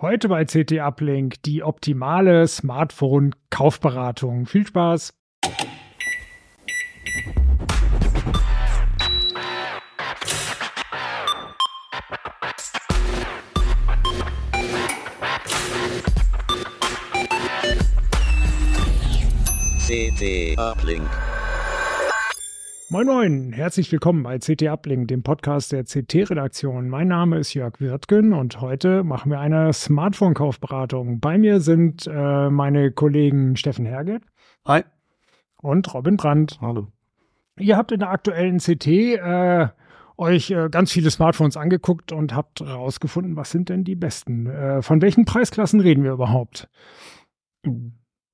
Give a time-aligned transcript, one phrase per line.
[0.00, 4.44] Heute bei CT Uplink die optimale Smartphone-Kaufberatung.
[4.44, 5.14] Viel Spaß!
[19.94, 21.08] CT Uplink.
[22.88, 26.88] Moin Moin, herzlich willkommen bei CT Uplink, dem Podcast der CT-Redaktion.
[26.88, 31.20] Mein Name ist Jörg Wirtgen und heute machen wir eine Smartphone-Kaufberatung.
[31.20, 34.24] Bei mir sind äh, meine Kollegen Steffen Herget.
[34.66, 34.82] Hi.
[35.62, 36.58] Und Robin Brandt.
[36.60, 36.88] Hallo.
[37.60, 39.68] Ihr habt in der aktuellen CT äh,
[40.16, 44.46] euch äh, ganz viele Smartphones angeguckt und habt herausgefunden, was sind denn die besten?
[44.46, 46.68] Äh, von welchen Preisklassen reden wir überhaupt?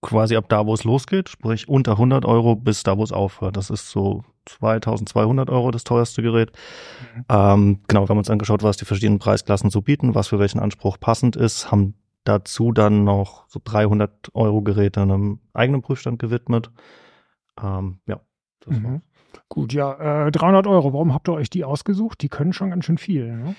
[0.02, 3.56] Quasi ab da, wo es losgeht, sprich unter 100 Euro bis da, wo es aufhört.
[3.56, 6.52] Das ist so 2200 Euro das teuerste Gerät.
[7.14, 7.24] Mhm.
[7.28, 10.58] Ähm, genau, wir haben uns angeschaut, was die verschiedenen Preisklassen so bieten, was für welchen
[10.58, 16.70] Anspruch passend ist, haben dazu dann noch so 300 Euro Geräte einem eigenen Prüfstand gewidmet.
[17.62, 18.20] Ähm, ja,
[18.60, 18.84] das mhm.
[18.84, 19.00] war's.
[19.48, 20.92] Gut, ja, äh, 300 Euro.
[20.92, 22.22] Warum habt ihr euch die ausgesucht?
[22.22, 23.36] Die können schon ganz schön viel.
[23.36, 23.54] Ne?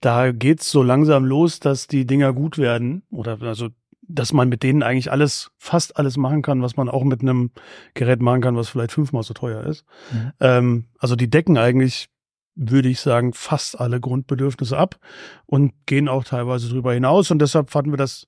[0.00, 3.68] Da geht's so langsam los, dass die Dinger gut werden oder also
[4.08, 7.50] dass man mit denen eigentlich alles, fast alles machen kann, was man auch mit einem
[7.94, 9.84] Gerät machen kann, was vielleicht fünfmal so teuer ist.
[10.12, 10.32] Mhm.
[10.40, 12.08] Ähm, also die decken eigentlich,
[12.54, 14.98] würde ich sagen, fast alle Grundbedürfnisse ab
[15.44, 17.30] und gehen auch teilweise drüber hinaus.
[17.30, 18.26] Und deshalb fanden wir das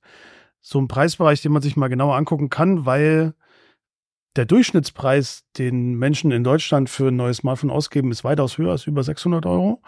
[0.61, 3.35] so ein Preisbereich, den man sich mal genauer angucken kann, weil
[4.37, 8.87] der Durchschnittspreis, den Menschen in Deutschland für ein neues Smartphone ausgeben, ist weitaus höher, als
[8.87, 9.83] über 600 Euro.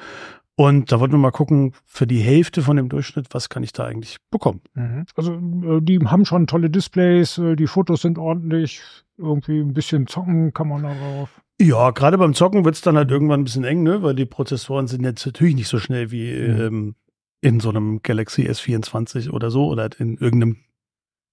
[0.60, 3.72] Und da wollten wir mal gucken, für die Hälfte von dem Durchschnitt, was kann ich
[3.72, 4.60] da eigentlich bekommen?
[4.74, 5.06] Mhm.
[5.14, 8.82] Also äh, die haben schon tolle Displays, äh, die Fotos sind ordentlich,
[9.16, 11.40] irgendwie ein bisschen zocken kann man darauf.
[11.58, 14.02] Ja, gerade beim Zocken wird's dann halt irgendwann ein bisschen eng, ne?
[14.02, 16.60] weil die Prozessoren sind jetzt natürlich nicht so schnell wie mhm.
[16.60, 16.94] ähm,
[17.40, 20.58] in so einem Galaxy S24 oder so oder in irgendeinem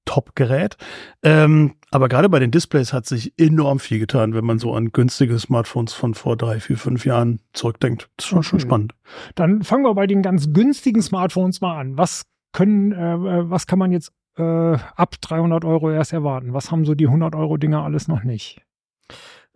[0.08, 0.78] Top-Gerät.
[1.22, 4.92] Ähm, aber gerade bei den Displays hat sich enorm viel getan, wenn man so an
[4.92, 8.10] günstige Smartphones von vor drei, vier, fünf Jahren zurückdenkt.
[8.18, 8.96] Das ist schon, schon spannend.
[9.36, 11.98] Dann fangen wir bei den ganz günstigen Smartphones mal an.
[11.98, 12.24] Was
[12.54, 16.54] können, äh, was kann man jetzt äh, ab 300 Euro erst erwarten?
[16.54, 18.62] Was haben so die 100 Euro Dinger alles noch nicht?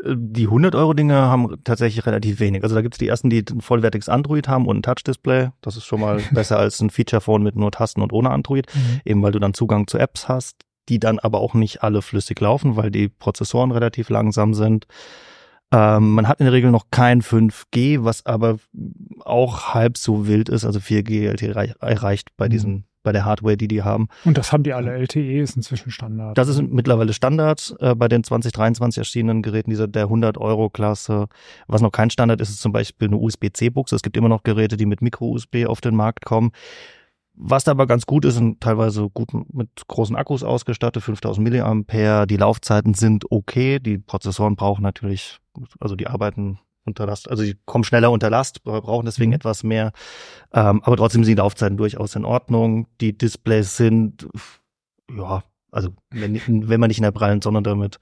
[0.03, 2.63] Die 100-Euro-Dinge haben tatsächlich relativ wenig.
[2.63, 5.49] Also da gibt's die ersten, die ein vollwertiges Android haben und ein Touch-Display.
[5.61, 9.01] Das ist schon mal besser als ein Feature-Phone mit nur Tasten und ohne Android, mhm.
[9.05, 12.39] eben weil du dann Zugang zu Apps hast, die dann aber auch nicht alle flüssig
[12.39, 14.87] laufen, weil die Prozessoren relativ langsam sind.
[15.71, 18.57] Ähm, man hat in der Regel noch kein 5G, was aber
[19.19, 20.65] auch halb so wild ist.
[20.65, 22.49] Also 4G LTE erreicht bei mhm.
[22.49, 24.07] diesen bei der Hardware, die die haben.
[24.25, 24.91] Und das haben die alle.
[24.91, 26.37] LTE ist inzwischen Standard.
[26.37, 31.27] Das ist mittlerweile Standard äh, bei den 2023 erschienenen Geräten dieser der 100 Euro Klasse.
[31.67, 33.95] Was noch kein Standard ist, ist zum Beispiel eine USB-C-Buchse.
[33.95, 36.51] Es gibt immer noch Geräte, die mit Micro-USB auf den Markt kommen.
[37.33, 42.27] Was aber ganz gut ist und teilweise gut mit großen Akkus ausgestattet, 5000 Milliampere.
[42.27, 43.79] Die Laufzeiten sind okay.
[43.79, 45.39] Die Prozessoren brauchen natürlich,
[45.79, 49.35] also die arbeiten unter Last, also sie kommen schneller unter Last, brauchen deswegen mhm.
[49.35, 49.91] etwas mehr.
[50.53, 52.87] Ähm, aber trotzdem sind die Laufzeiten durchaus in Ordnung.
[52.99, 54.27] Die Displays sind,
[55.15, 57.99] ja, also wenn, wenn man nicht in der prallen Sonne damit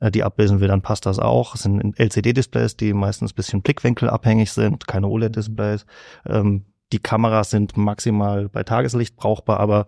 [0.00, 1.54] äh, die ablesen will, dann passt das auch.
[1.54, 5.86] Es sind LCD-Displays, die meistens bisschen blickwinkelabhängig sind, keine OLED-Displays.
[6.26, 9.86] Ähm, die Kameras sind maximal bei Tageslicht brauchbar, aber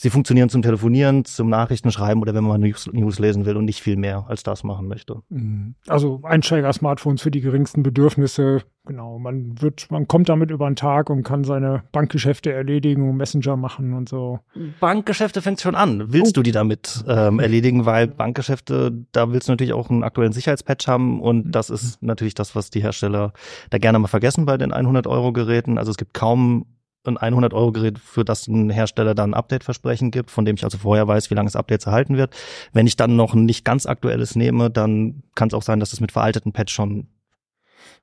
[0.00, 3.82] Sie funktionieren zum Telefonieren, zum Nachrichtenschreiben oder wenn man News, News lesen will und nicht
[3.82, 5.16] viel mehr als das machen möchte.
[5.28, 5.74] Mhm.
[5.88, 8.62] Also Einsteiger-Smartphones für die geringsten Bedürfnisse.
[8.86, 13.18] Genau, man wird, man kommt damit über den Tag und kann seine Bankgeschäfte erledigen und
[13.18, 14.40] Messenger machen und so.
[14.80, 16.10] Bankgeschäfte fängt schon an.
[16.10, 16.40] Willst oh.
[16.40, 17.84] du die damit ähm, erledigen?
[17.84, 22.32] Weil Bankgeschäfte, da willst du natürlich auch einen aktuellen Sicherheitspatch haben und das ist natürlich
[22.32, 23.34] das, was die Hersteller
[23.68, 25.76] da gerne mal vergessen bei den 100 Euro Geräten.
[25.76, 26.64] Also es gibt kaum
[27.04, 31.08] ein 100-Euro-Gerät, für das ein Hersteller dann ein Update-Versprechen gibt, von dem ich also vorher
[31.08, 32.34] weiß, wie lange das Updates erhalten wird.
[32.72, 35.92] Wenn ich dann noch ein nicht ganz aktuelles nehme, dann kann es auch sein, dass
[35.92, 37.08] es mit veralteten Patch schon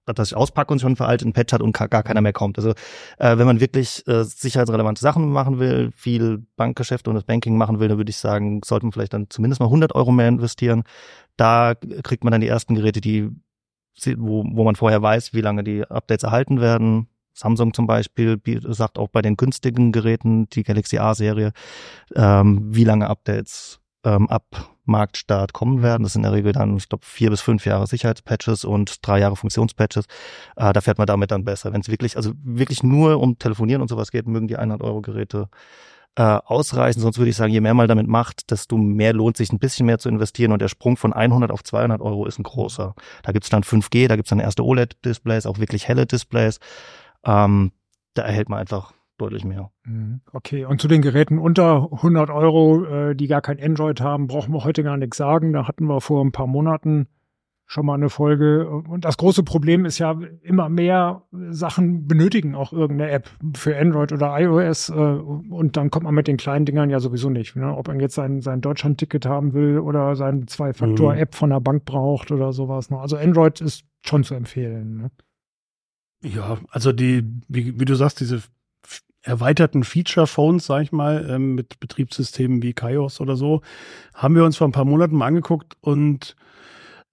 [0.05, 2.57] das ich auspacke und schon veraltet ein Patch hat und gar keiner mehr kommt.
[2.57, 2.71] Also
[3.17, 7.79] äh, wenn man wirklich äh, sicherheitsrelevante Sachen machen will, viel Bankgeschäfte und das Banking machen
[7.79, 10.83] will, dann würde ich sagen, sollte man vielleicht dann zumindest mal 100 Euro mehr investieren.
[11.35, 13.29] Da kriegt man dann die ersten Geräte, die
[14.15, 17.07] wo, wo man vorher weiß, wie lange die Updates erhalten werden.
[17.37, 21.51] Samsung zum Beispiel sagt auch bei den günstigen Geräten, die Galaxy A-Serie,
[22.15, 24.43] ähm, wie lange Updates ähm, ab
[24.85, 26.03] Marktstart kommen werden.
[26.03, 29.19] Das sind in der Regel dann, ich glaube, vier bis fünf Jahre Sicherheitspatches und drei
[29.19, 30.05] Jahre Funktionspatches.
[30.55, 31.73] Äh, da fährt man damit dann besser.
[31.73, 35.01] Wenn es wirklich, also wirklich nur um Telefonieren und sowas geht, mögen die 100 Euro
[35.01, 35.49] Geräte
[36.15, 36.99] äh, ausreichen.
[36.99, 39.85] Sonst würde ich sagen, je mehr man damit macht, desto mehr lohnt sich ein bisschen
[39.85, 40.51] mehr zu investieren.
[40.51, 42.95] Und der Sprung von 100 auf 200 Euro ist ein großer.
[43.23, 46.59] Da gibt's dann 5G, da gibt's dann erste OLED-Displays, auch wirklich helle Displays.
[47.25, 47.71] Ähm,
[48.13, 49.71] da erhält man einfach deutlich mehr.
[49.85, 50.21] Mhm.
[50.31, 54.53] Okay, und zu den Geräten unter 100 Euro, äh, die gar kein Android haben, brauchen
[54.53, 55.53] wir heute gar nichts sagen.
[55.53, 57.07] Da hatten wir vor ein paar Monaten
[57.67, 58.67] schon mal eine Folge.
[58.69, 64.13] Und das große Problem ist ja, immer mehr Sachen benötigen auch irgendeine App für Android
[64.13, 64.89] oder iOS.
[64.89, 67.55] Äh, und dann kommt man mit den kleinen Dingern ja sowieso nicht.
[67.55, 67.75] Ne?
[67.75, 72.31] Ob man jetzt sein, sein Deutschland-Ticket haben will oder sein Zwei-Faktor-App von der Bank braucht
[72.31, 72.89] oder sowas.
[72.89, 72.99] Ne?
[72.99, 74.97] Also Android ist schon zu empfehlen.
[74.97, 75.11] Ne?
[76.23, 78.41] Ja, also die, wie, wie du sagst, diese
[79.21, 83.61] erweiterten Feature-Phones, sag ich mal, ähm, mit Betriebssystemen wie Kaios oder so,
[84.13, 86.35] haben wir uns vor ein paar Monaten mal angeguckt und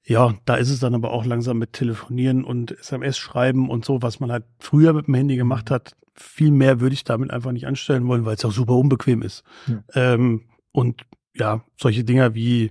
[0.07, 4.03] ja, da ist es dann aber auch langsam mit Telefonieren und SMS schreiben und so,
[4.03, 5.97] was man halt früher mit dem Handy gemacht hat.
[6.15, 9.45] Viel mehr würde ich damit einfach nicht anstellen wollen, weil es auch super unbequem ist.
[9.67, 9.83] Ja.
[9.95, 10.43] Ähm,
[10.73, 11.03] und
[11.35, 12.71] ja, solche Dinger wie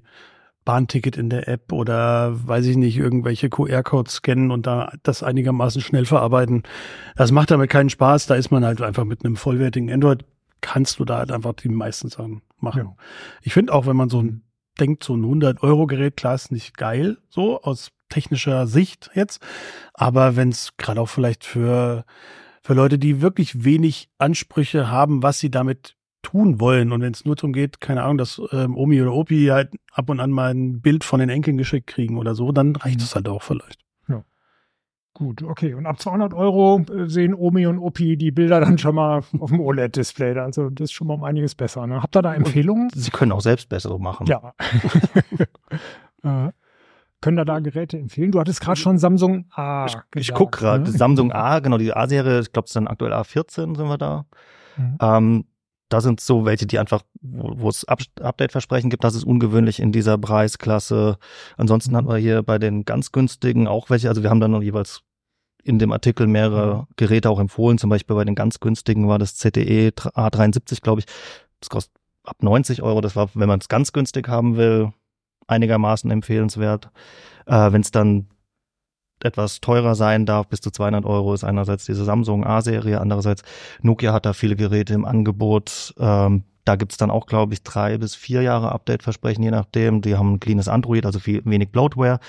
[0.65, 5.81] Bahnticket in der App oder weiß ich nicht, irgendwelche QR-Codes scannen und da das einigermaßen
[5.81, 6.63] schnell verarbeiten.
[7.15, 8.27] Das macht damit keinen Spaß.
[8.27, 10.25] Da ist man halt einfach mit einem vollwertigen Android,
[10.61, 12.83] kannst du da halt einfach die meisten Sachen machen.
[12.85, 12.95] Ja.
[13.41, 14.43] Ich finde auch, wenn man so ein,
[14.79, 19.41] denkt, so ein 100-Euro-Gerät, klar, ist nicht geil, so aus technischer Sicht jetzt.
[19.93, 22.05] Aber wenn es gerade auch vielleicht für,
[22.61, 26.91] für Leute, die wirklich wenig Ansprüche haben, was sie damit tun wollen.
[26.91, 30.09] Und wenn es nur darum geht, keine Ahnung, dass ähm, Omi oder Opi halt ab
[30.09, 33.13] und an mal ein Bild von den Enkeln geschickt kriegen oder so, dann reicht es
[33.13, 33.79] halt auch vielleicht.
[34.07, 34.23] Ja.
[35.13, 35.75] Gut, okay.
[35.75, 39.51] Und ab 200 Euro äh, sehen Omi und Opi die Bilder dann schon mal auf
[39.51, 40.39] dem OLED-Display.
[40.39, 41.85] Also das ist schon mal um einiges besser.
[41.85, 42.01] Ne?
[42.01, 42.85] Habt ihr da Empfehlungen?
[42.85, 44.25] Und Sie können auch selbst bessere machen.
[44.25, 44.53] Ja.
[46.23, 46.51] äh,
[47.21, 48.31] können da da Geräte empfehlen?
[48.31, 49.85] Du hattest gerade schon Samsung A.
[49.85, 50.83] Ich, ich gucke gerade.
[50.83, 50.91] Ne?
[50.91, 54.25] Samsung A, genau, die A-Serie, ich glaube, es ist dann aktuell A14 sind wir da.
[54.75, 54.97] Mhm.
[54.99, 55.45] Ähm,
[55.93, 60.17] da sind so welche, die einfach, wo, es Update-Versprechen gibt, das ist ungewöhnlich in dieser
[60.17, 61.17] Preisklasse.
[61.55, 64.63] Ansonsten hatten wir hier bei den ganz günstigen auch welche, also wir haben dann noch
[64.63, 65.03] jeweils
[65.63, 69.35] in dem Artikel mehrere Geräte auch empfohlen, zum Beispiel bei den ganz günstigen war das
[69.35, 71.05] ZTE A73, glaube ich.
[71.59, 71.93] Das kostet
[72.23, 74.91] ab 90 Euro, das war, wenn man es ganz günstig haben will,
[75.45, 76.89] einigermaßen empfehlenswert.
[77.45, 78.27] Äh, wenn es dann
[79.23, 83.43] etwas teurer sein darf, bis zu 200 Euro, ist einerseits diese Samsung A-Serie, andererseits
[83.81, 85.93] Nokia hat da viele Geräte im Angebot.
[85.99, 90.01] Ähm, da gibt's dann auch, glaube ich, drei bis vier Jahre Update-Versprechen, je nachdem.
[90.01, 92.19] Die haben ein cleanes Android, also viel wenig Bloatware.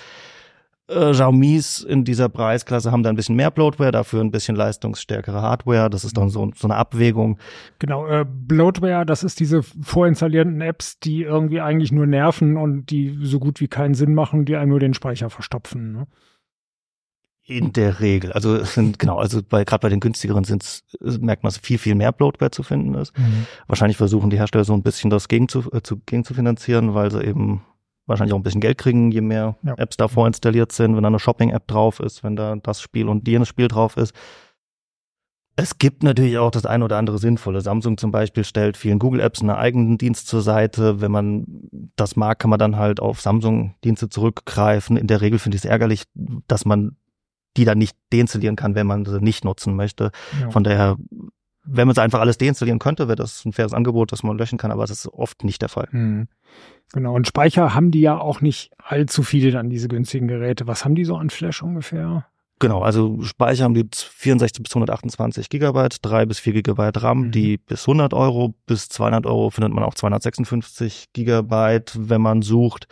[0.86, 5.40] Äh, Xiaomi's in dieser Preisklasse haben da ein bisschen mehr Bloatware, dafür ein bisschen leistungsstärkere
[5.40, 5.88] Hardware.
[5.88, 7.38] Das ist dann so, so eine Abwägung.
[7.78, 13.18] Genau, äh, Bloatware, das ist diese vorinstallierten Apps, die irgendwie eigentlich nur nerven und die
[13.22, 15.92] so gut wie keinen Sinn machen, die einem nur den Speicher verstopfen.
[15.92, 16.06] Ne?
[17.46, 18.32] In der Regel.
[18.32, 20.82] Also es sind, genau, also bei gerade bei den günstigeren sind
[21.20, 23.16] merkt man, dass viel, viel mehr Bloatware zu finden ist.
[23.18, 23.46] Mhm.
[23.66, 26.94] Wahrscheinlich versuchen die Hersteller so ein bisschen das gegen zu, äh, zu, gegen zu finanzieren,
[26.94, 27.62] weil sie eben
[28.06, 29.74] wahrscheinlich auch ein bisschen Geld kriegen, je mehr ja.
[29.76, 33.28] Apps da vorinstalliert sind, wenn da eine Shopping-App drauf ist, wenn da das Spiel und
[33.28, 34.14] jenes Spiel drauf ist.
[35.56, 37.60] Es gibt natürlich auch das ein oder andere Sinnvolle.
[37.60, 41.00] Samsung zum Beispiel stellt vielen Google-Apps einen eigenen Dienst zur Seite.
[41.00, 41.44] Wenn man
[41.94, 44.96] das mag, kann man dann halt auf Samsung-Dienste zurückgreifen.
[44.96, 46.04] In der Regel finde ich es ärgerlich,
[46.48, 46.96] dass man
[47.56, 50.10] die dann nicht deinstallieren kann, wenn man sie nicht nutzen möchte.
[50.40, 50.50] Ja.
[50.50, 50.96] Von daher,
[51.64, 54.58] wenn man es einfach alles deinstallieren könnte, wäre das ein faires Angebot, das man löschen
[54.58, 55.88] kann, aber das ist oft nicht der Fall.
[55.90, 56.28] Mhm.
[56.92, 60.66] Genau, und Speicher haben die ja auch nicht allzu viele dann, diese günstigen Geräte.
[60.66, 62.26] Was haben die so an Flash ungefähr?
[62.60, 67.30] Genau, also Speicher haben die 64 bis 128 Gigabyte, 3 bis 4 Gigabyte RAM, mhm.
[67.32, 72.86] die bis 100 Euro, bis 200 Euro findet man auch 256 Gigabyte, wenn man sucht.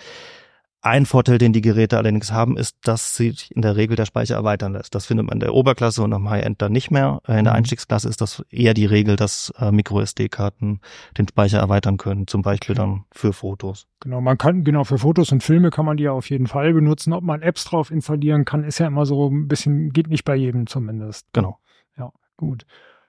[0.84, 4.34] Ein Vorteil, den die Geräte allerdings haben, ist, dass sich in der Regel der Speicher
[4.34, 4.96] erweitern lässt.
[4.96, 7.20] Das findet man in der Oberklasse und am High-End dann nicht mehr.
[7.28, 7.58] Äh, in der mhm.
[7.58, 10.80] Einstiegsklasse ist das eher die Regel, dass äh, MicroSD-Karten
[11.16, 13.86] den Speicher erweitern können, zum Beispiel dann für Fotos.
[14.00, 16.74] Genau, man kann, genau, für Fotos und Filme kann man die ja auf jeden Fall
[16.74, 17.12] benutzen.
[17.12, 20.34] Ob man Apps drauf installieren kann, ist ja immer so ein bisschen, geht nicht bei
[20.34, 21.28] jedem zumindest.
[21.32, 21.60] Genau.
[21.96, 22.66] Ja, gut.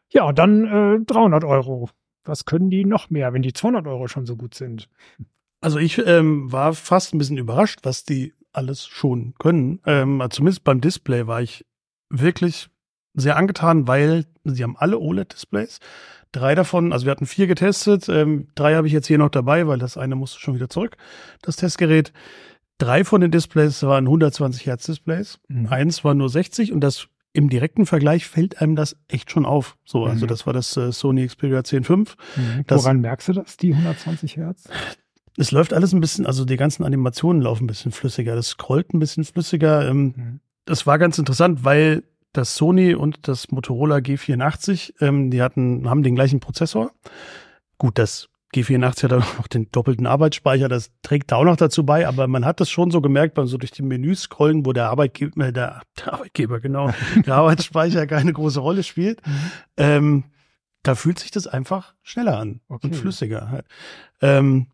[0.10, 1.90] Ja, dann äh, 300 Euro.
[2.24, 4.90] Was können die noch mehr, wenn die 200 Euro schon so gut sind?
[5.64, 9.80] Also ich ähm, war fast ein bisschen überrascht, was die alles schon können.
[9.86, 11.66] Ähm, zumindest beim Display war ich
[12.10, 12.70] wirklich
[13.16, 15.80] sehr angetan, weil sie haben alle OLED-Displays.
[16.34, 19.68] Drei davon, also wir hatten vier getestet, ähm, drei habe ich jetzt hier noch dabei,
[19.68, 20.98] weil das eine musste schon wieder zurück,
[21.44, 22.12] das Testgerät.
[22.80, 25.68] Drei von den Displays waren 120 Hertz Displays, Mhm.
[25.68, 29.78] eins war nur 60 und das im direkten Vergleich fällt einem das echt schon auf.
[29.86, 30.30] So, also Mhm.
[30.30, 32.16] das war das äh, Sony Xperia 10.5.
[32.36, 32.66] Mhm.
[32.68, 34.66] Woran merkst du das, die 120 Hertz?
[35.38, 38.94] Es läuft alles ein bisschen, also die ganzen Animationen laufen ein bisschen flüssiger, das scrollt
[38.94, 39.88] ein bisschen flüssiger.
[39.88, 40.40] Ähm, Mhm.
[40.66, 46.04] das war ganz interessant, weil das Sony und das Motorola G84, ähm, die hatten, haben
[46.04, 46.92] den gleichen Prozessor.
[47.78, 51.84] Gut, das G84 hat auch noch den doppelten Arbeitsspeicher, das trägt da auch noch dazu
[51.86, 54.74] bei, aber man hat das schon so gemerkt beim so durch die Menüs scrollen, wo
[54.74, 56.92] der Arbeitgeber, äh, der, der Arbeitgeber, genau,
[57.26, 59.20] der Arbeitsspeicher keine große Rolle spielt.
[59.78, 60.26] Ähm,
[60.84, 62.88] da fühlt sich das einfach schneller an Okay.
[62.88, 63.50] und flüssiger.
[63.50, 63.66] Halt.
[64.22, 64.68] Ähm,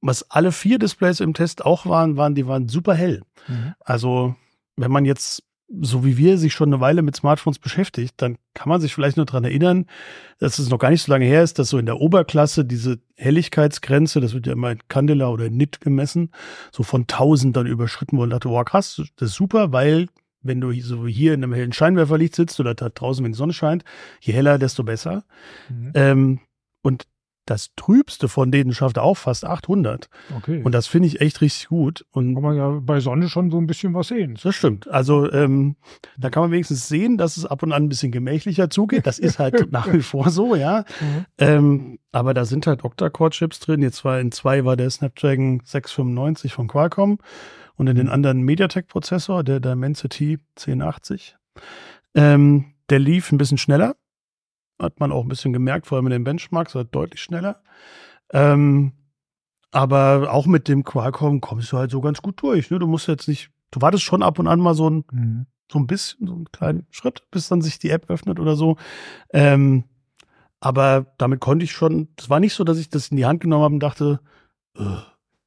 [0.00, 3.22] was alle vier Displays im Test auch waren, waren, die waren super hell.
[3.48, 3.74] Mhm.
[3.80, 4.34] Also,
[4.76, 5.42] wenn man jetzt,
[5.80, 9.16] so wie wir, sich schon eine Weile mit Smartphones beschäftigt, dann kann man sich vielleicht
[9.16, 9.86] nur dran erinnern,
[10.38, 13.00] dass es noch gar nicht so lange her ist, dass so in der Oberklasse diese
[13.16, 16.30] Helligkeitsgrenze, das wird ja immer in Candela oder in Nit gemessen,
[16.70, 18.24] so von 1000 dann überschritten wurde.
[18.24, 20.06] Und dachte, wow, krass, das ist super, weil
[20.42, 23.38] wenn du so wie hier in einem hellen Scheinwerferlicht sitzt oder da draußen, wenn die
[23.38, 23.84] Sonne scheint,
[24.20, 25.24] je heller, desto besser.
[25.68, 25.92] Mhm.
[25.94, 26.40] Ähm,
[26.82, 27.06] und
[27.46, 30.08] das Trübste von denen schafft auch fast 800.
[30.36, 30.62] Okay.
[30.62, 32.04] Und das finde ich echt richtig gut.
[32.10, 34.36] Und kann man ja bei Sonne schon so ein bisschen was sehen.
[34.42, 34.88] das stimmt.
[34.88, 35.76] Also ähm,
[36.18, 39.06] da kann man wenigstens sehen, dass es ab und an ein bisschen gemächlicher zugeht.
[39.06, 40.84] Das ist halt nach wie vor so, ja.
[41.00, 41.24] Mhm.
[41.38, 43.82] Ähm, aber da sind halt Octa-Core-Chips drin.
[43.82, 47.18] Jetzt war in zwei war der Snapdragon 695 von Qualcomm
[47.76, 51.36] und in den anderen MediaTek-Prozessor, der Dimensity 1080.
[52.14, 53.94] Ähm, der lief ein bisschen schneller.
[54.80, 57.62] Hat man auch ein bisschen gemerkt, vor allem in den Benchmarks, war deutlich schneller.
[58.32, 58.92] Ähm,
[59.70, 62.70] aber auch mit dem Qualcomm kommst du halt so ganz gut durch.
[62.70, 62.78] Ne?
[62.78, 65.46] Du musst jetzt nicht, du wartest schon ab und an mal so ein, Mhm.
[65.70, 68.76] so ein bisschen, so einen kleinen Schritt, bis dann sich die App öffnet oder so.
[69.32, 69.84] Ähm,
[70.60, 73.40] aber damit konnte ich schon, es war nicht so, dass ich das in die Hand
[73.40, 74.20] genommen habe und dachte,
[74.78, 75.02] "Ugh,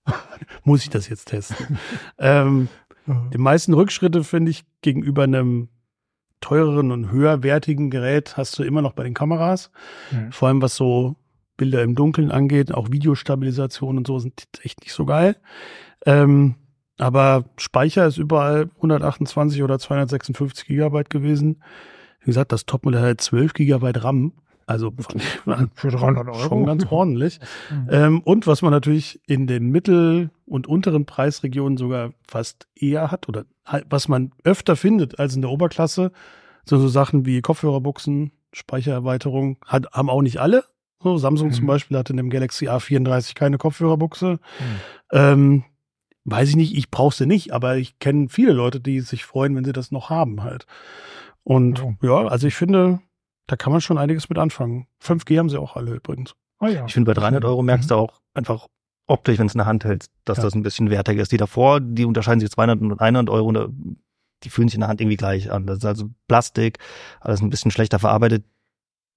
[0.63, 1.77] muss ich das jetzt testen?
[2.17, 2.67] ähm,
[3.33, 5.69] die meisten Rückschritte finde ich gegenüber einem
[6.41, 9.71] teureren und höherwertigen Gerät hast du immer noch bei den Kameras.
[10.11, 10.31] Mhm.
[10.31, 11.15] Vor allem was so
[11.57, 15.35] Bilder im Dunkeln angeht, auch Videostabilisation und so sind echt nicht so geil.
[16.05, 16.55] Ähm,
[16.97, 21.61] aber Speicher ist überall 128 oder 256 Gigabyte gewesen.
[22.21, 24.33] Wie gesagt, das Topmodell hat 12 Gigabyte RAM.
[24.69, 25.19] Also von,
[25.73, 26.39] Für 300 Euro.
[26.39, 27.39] schon ganz ordentlich.
[27.71, 27.87] Mhm.
[27.91, 33.27] Ähm, und was man natürlich in den mittel- und unteren Preisregionen sogar fast eher hat
[33.29, 36.11] oder halt, was man öfter findet als in der Oberklasse,
[36.65, 40.63] sind so Sachen wie Kopfhörerbuchsen, Speichererweiterung, hat, haben auch nicht alle.
[41.01, 41.67] So, Samsung zum Mhm.
[41.67, 44.33] Beispiel hat in dem Galaxy A34 keine Kopfhörerbuchse.
[44.33, 44.39] Mhm.
[45.11, 45.63] Ähm,
[46.25, 49.55] weiß ich nicht, ich brauche sie nicht, aber ich kenne viele Leute, die sich freuen,
[49.55, 50.65] wenn sie das noch haben halt.
[51.43, 51.93] Und Oh.
[52.03, 52.99] ja, also ich finde,
[53.49, 54.87] da kann man schon einiges mit anfangen.
[55.03, 56.33] 5G haben sie auch alle übrigens.
[56.59, 56.85] Ah, ja.
[56.85, 58.67] Ich finde, bei 300 Euro merkst du auch einfach
[59.07, 60.43] optisch, wenn es in der Hand hältst, dass Ja.
[60.43, 61.31] das ein bisschen wertiger ist.
[61.31, 63.69] Die davor, die unterscheiden sich 200 und 100 Euro, und da-
[64.43, 65.65] die fühlen sich in der Hand irgendwie gleich an.
[65.65, 66.77] Das ist also Plastik,
[67.19, 68.45] alles ein bisschen schlechter verarbeitet.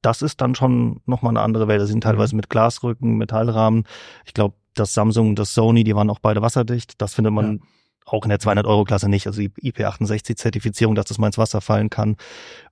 [0.01, 1.81] Das ist dann schon nochmal eine andere Welt.
[1.81, 3.85] Das sind teilweise mit Glasrücken, Metallrahmen.
[4.25, 7.01] Ich glaube, das Samsung und das Sony, die waren auch beide wasserdicht.
[7.03, 7.61] Das findet man
[8.07, 9.27] auch in der 200-Euro-Klasse nicht.
[9.27, 12.17] Also die IP68-Zertifizierung, dass das mal ins Wasser fallen kann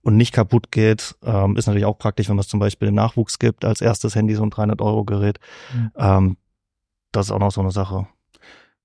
[0.02, 2.94] und nicht kaputt geht, ähm, ist natürlich auch praktisch, wenn man es zum Beispiel im
[2.94, 5.38] Nachwuchs gibt, als erstes Handy so ein 300-Euro-Gerät.
[5.74, 5.90] Mhm.
[5.96, 6.36] Ähm,
[7.12, 8.06] das ist auch noch so eine Sache.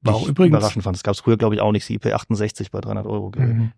[0.01, 0.95] die War auch ich übrigens- überraschend fand.
[0.95, 3.55] Das gab es früher, glaube ich, auch nicht, die IP68 bei 300 Euro Gerät.
[3.55, 3.71] Mhm.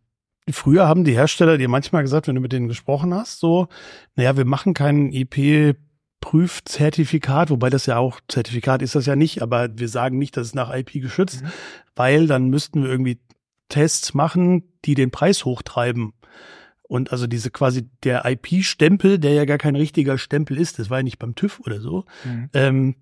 [0.49, 3.67] Früher haben die Hersteller dir manchmal gesagt, wenn du mit denen gesprochen hast, so,
[4.15, 5.11] naja, wir machen kein
[6.21, 10.47] IP-Prüfzertifikat, wobei das ja auch, Zertifikat ist das ja nicht, aber wir sagen nicht, das
[10.47, 11.47] ist nach IP geschützt, Mhm.
[11.95, 13.19] weil dann müssten wir irgendwie
[13.69, 16.13] Tests machen, die den Preis hochtreiben.
[16.83, 20.99] Und also diese quasi der IP-Stempel, der ja gar kein richtiger Stempel ist, das war
[20.99, 22.49] ja nicht beim TÜV oder so, Mhm.
[22.53, 22.95] ähm,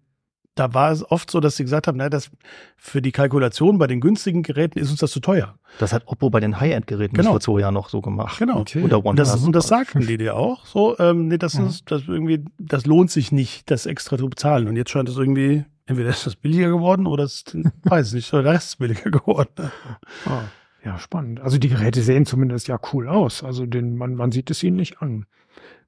[0.55, 2.31] da war es oft so, dass sie gesagt haben, na, das
[2.77, 5.55] für die Kalkulation bei den günstigen Geräten ist uns das zu teuer.
[5.79, 7.31] Das hat Oppo bei den High-End-Geräten Genau.
[7.31, 8.39] vor zwei Jahren noch so gemacht.
[8.39, 8.59] Genau.
[8.61, 8.81] Okay.
[8.83, 9.45] Oder Und das, OnePlus.
[9.47, 10.65] und das sagten die dir auch.
[10.65, 11.67] So, ähm, nee, das Mhm.
[11.67, 14.67] ist, das irgendwie, das lohnt sich nicht, das extra zu bezahlen.
[14.67, 18.33] Und jetzt scheint es irgendwie, entweder ist das billiger geworden oder es ist, weiß nicht,
[18.33, 19.69] oder der Rest ist billiger geworden.
[20.25, 20.43] Ah,
[20.85, 21.41] ja, spannend.
[21.41, 23.43] Also die Geräte sehen zumindest ja cool aus.
[23.43, 25.25] Also den, man, man sieht es ihnen nicht an,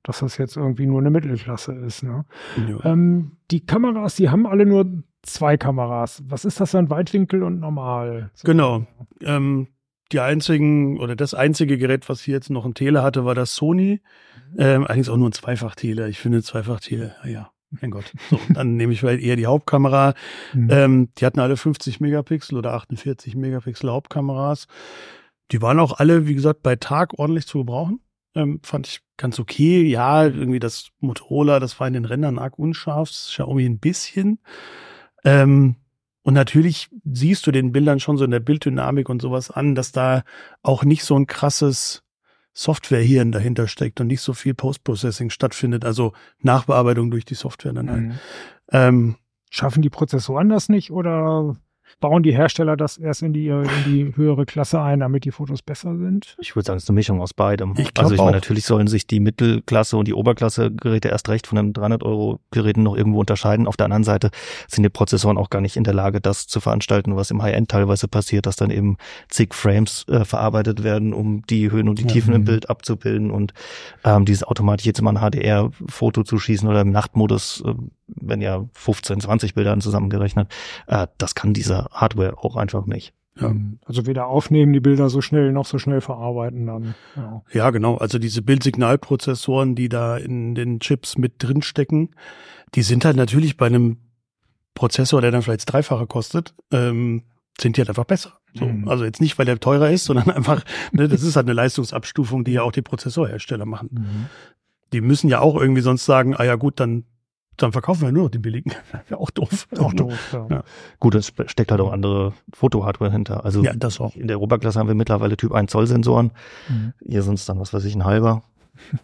[0.08, 2.04] dass das jetzt irgendwie nur eine Mittelklasse ist.
[2.04, 2.24] Ne?
[2.84, 6.24] Ähm, die Kameras, die haben alle nur zwei Kameras.
[6.28, 6.90] Was ist das dann?
[6.90, 8.32] Weitwinkel und normal?
[8.34, 8.46] So.
[8.46, 8.88] Genau.
[9.22, 9.68] Ähm,
[10.14, 13.54] die einzigen oder das einzige Gerät, was hier jetzt noch ein Tele hatte, war das
[13.56, 14.02] Sony.
[14.58, 16.08] Ähm, eigentlich auch nur ein Zweifach-Tele.
[16.08, 18.14] Ich finde Zweifach-Tele, ja, ja, mein Gott.
[18.30, 20.14] So, dann nehme ich vielleicht eher die Hauptkamera.
[20.54, 20.70] Mhm.
[20.72, 24.68] Ähm, die hatten alle 50 Megapixel oder 48 Megapixel Hauptkameras.
[25.52, 28.00] die waren auch alle, wie gesagt, bei Tag ordentlich zu gebrauchen.
[28.36, 29.84] Ähm, fand ich ganz okay.
[29.84, 34.40] Ja, irgendwie das Motorola, das war in den Rändern arg unscharf, das Xiaomi ein bisschen.
[35.24, 35.76] Ähm,
[36.22, 39.92] und natürlich siehst du den Bildern schon so in der Bilddynamik und sowas an, dass
[39.92, 40.24] da
[40.62, 42.04] auch nicht so ein krasses
[42.54, 47.90] Softwarehirn dahinter steckt und nicht so viel Post-Processing stattfindet, also Nachbearbeitung durch die Software dann
[47.90, 48.02] halt.
[48.02, 48.14] Mhm.
[48.72, 49.16] Ähm,
[49.50, 51.56] Schaffen die Prozessoren das nicht oder
[52.00, 55.62] bauen die Hersteller das erst in die, in die höhere Klasse ein, damit die Fotos
[55.62, 56.36] besser sind?
[56.40, 57.74] Ich würde sagen, es ist eine Mischung aus beidem.
[57.78, 58.26] Ich also ich auch.
[58.26, 62.96] meine, natürlich sollen sich die Mittelklasse und die Oberklasse-Geräte erst recht von den 300-Euro-Geräten noch
[62.96, 63.68] irgendwo unterscheiden.
[63.68, 64.30] Auf der anderen Seite
[64.68, 67.70] sind die Prozessoren auch gar nicht in der Lage, das zu veranstalten, was im High-End
[67.70, 68.98] teilweise passiert, dass dann eben
[69.30, 72.10] zig Frames äh, verarbeitet werden, um die Höhen und die Ja.
[72.10, 72.46] Tiefen im Mhm.
[72.46, 73.54] Bild abzubilden und
[74.04, 77.74] ähm, dieses automatisch jetzt mal ein HDR-Foto zu schießen oder im Nachtmodus, äh,
[78.08, 80.52] wenn ja 15, 20 Bilder zusammengerechnet,
[80.88, 83.14] äh, das kann diese Hardware auch einfach nicht.
[83.40, 83.50] Ja.
[83.50, 83.80] Mhm.
[83.86, 86.96] Also weder aufnehmen die Bilder so schnell noch so schnell verarbeiten dann.
[87.16, 87.44] Ja.
[87.52, 87.98] Ja, genau.
[87.98, 92.10] Also diese Bildsignalprozessoren, die da in den Chips mit drin stecken,
[92.76, 93.98] die sind halt natürlich bei einem
[94.74, 97.24] Prozessor, der dann vielleicht das Dreifache kostet, ähm,
[97.60, 98.34] sind die halt einfach besser.
[98.54, 98.66] So.
[98.66, 98.88] Mhm.
[98.88, 102.44] Also jetzt nicht, weil der teurer ist, sondern einfach, ne, das ist halt eine Leistungsabstufung,
[102.44, 104.30] die ja auch die Prozessorhersteller machen.
[104.94, 107.06] Die müssen ja auch irgendwie sonst sagen, ah ja gut, dann,
[107.58, 108.72] dann verkaufen wir nur noch die billigen.
[109.08, 109.68] Wäre auch doof.
[109.80, 110.30] Auch doof.
[110.34, 110.48] Ja.
[110.50, 110.64] Ja.
[111.00, 113.44] Gut, es steckt halt auch andere Foto-Hardware hinter.
[113.46, 114.16] Also Ja, das auch.
[114.16, 116.32] in der Oberklasse haben wir mittlerweile Typ 1 Zoll Sensoren.
[116.70, 116.94] Mhm.
[117.06, 118.44] Hier sind es dann, was weiß ich, ein halber,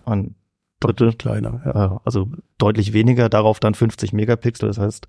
[0.06, 0.36] ein
[0.80, 1.14] Drittel.
[1.18, 1.62] Kleiner.
[1.66, 2.02] Ja.
[2.06, 4.68] Also deutlich weniger, darauf dann 50 Megapixel.
[4.68, 5.08] Das heißt,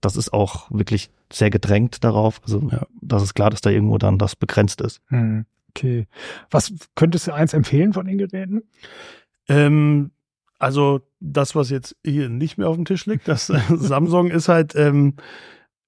[0.00, 2.40] das ist auch wirklich sehr gedrängt darauf.
[2.44, 2.86] Also Ja.
[3.00, 5.00] das ist klar, dass da irgendwo dann das begrenzt ist.
[5.08, 6.08] Hm, Okay.
[6.50, 8.62] Was könntest du eins empfehlen von den Geräten?
[9.48, 10.10] Ähm,
[10.58, 14.48] also das, was jetzt hier nicht mehr auf dem Tisch liegt, das äh, Samsung ist
[14.48, 15.14] halt, ähm,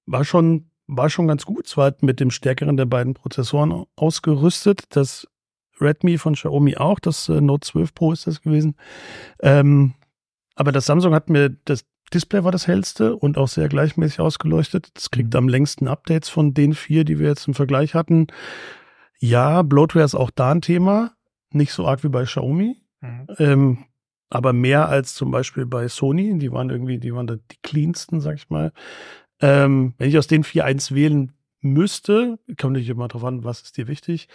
[0.05, 1.67] war schon, war schon ganz gut.
[1.67, 4.83] Es war halt mit dem stärkeren der beiden Prozessoren ausgerüstet.
[4.89, 5.27] Das
[5.79, 8.75] Redmi von Xiaomi auch, das äh, Note 12 Pro ist das gewesen.
[9.41, 9.93] Ähm,
[10.55, 14.89] aber das Samsung hat mir, das Display war das hellste und auch sehr gleichmäßig ausgeleuchtet.
[14.95, 15.37] Das kriegt Mhm.
[15.37, 18.27] am längsten Updates von den vier, die wir jetzt im Vergleich hatten.
[19.19, 21.13] Ja, Bloatware ist auch da ein Thema.
[21.51, 22.75] Nicht so arg wie bei Xiaomi.
[23.39, 23.85] Ähm,
[24.31, 26.37] aber mehr als zum Beispiel bei Sony.
[26.39, 28.71] Die waren irgendwie, die waren da die cleansten, sag ich mal.
[29.41, 33.61] Ähm, wenn ich aus den vier eins wählen müsste, kommt natürlich immer drauf an, was
[33.61, 34.27] ist dir wichtig.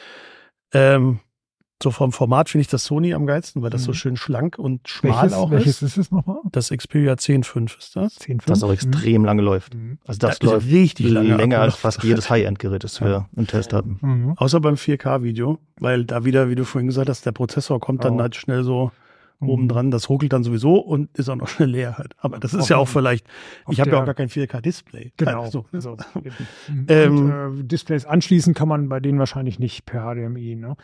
[0.73, 1.21] Ähm,
[1.83, 3.95] so vom Format finde ich das Sony am geilsten, weil das so Mhm.
[3.97, 5.83] schön schlank und schmal Welches, auch welches ist.
[5.83, 6.39] ist es nochmal?
[6.51, 8.15] Das Xperia 10.5 ist das.
[8.15, 9.75] 10, Das auch extrem lange läuft.
[9.75, 9.99] Mhm.
[10.07, 13.47] Also das Da ist läuft richtig lange länger als fast jedes High-End-Gerät, das wir im
[13.47, 13.99] Test hatten.
[14.01, 14.33] Mhm.
[14.39, 18.15] Außer beim 4K-Video, weil da wieder, wie du vorhin gesagt hast, der Prozessor kommt dann
[18.15, 18.21] Oh.
[18.23, 18.91] halt schnell so
[19.41, 19.49] Mhm.
[19.49, 19.91] oben dran.
[19.91, 22.15] Das ruckelt dann sowieso und ist auch noch schnell leer halt.
[22.19, 23.27] Aber das ist Auf ja auch vielleicht,
[23.69, 25.13] ich habe ja auch gar kein 4K-Display.
[25.17, 25.43] Genau.
[25.43, 25.97] Also, So.
[26.69, 26.87] Mhm.
[26.89, 30.77] Ähm, Und, äh, Displays anschließen kann man bei denen wahrscheinlich nicht per HDMI, ne?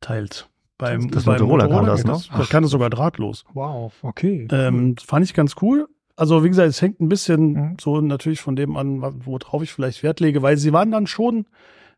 [0.00, 0.48] Teils.
[0.76, 2.12] Beim, Das beim Motorola kann das, ne?
[2.12, 3.44] das, das kann das sogar drahtlos.
[3.54, 4.48] Wow, okay.
[4.50, 5.86] Ähm, fand ich ganz cool.
[6.16, 7.76] Also wie gesagt, es hängt ein bisschen Mhm.
[7.80, 11.46] so natürlich von dem an, worauf ich vielleicht Wert lege, weil sie waren dann schon,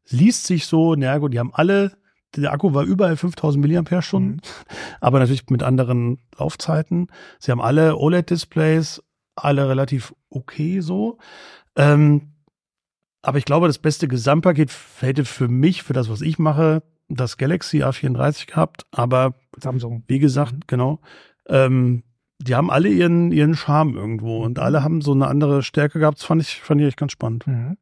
[0.09, 1.92] liest sich so, na gut, die haben alle,
[2.42, 4.40] der Akku war überall 5000 Milliampere-Stunden, Mhm.
[5.01, 7.09] aber natürlich mit anderen Laufzeiten.
[7.38, 9.03] Sie haben alle OLED-Displays,
[9.35, 11.18] alle relativ okay so.
[11.77, 12.33] Ähm,
[13.22, 14.70] aber ich glaube, das beste Gesamtpaket
[15.01, 18.87] hätte für mich, für das, was ich mache, das Galaxy A34 gehabt.
[18.92, 20.05] Aber Samsung.
[20.07, 21.01] wie gesagt, genau.
[21.49, 22.03] Ähm,
[22.38, 26.18] die haben alle ihren, ihren Charme irgendwo und alle haben so eine andere Stärke gehabt.
[26.18, 27.46] Das fand ich, fand ich echt ganz spannend.
[27.46, 27.77] Mhm.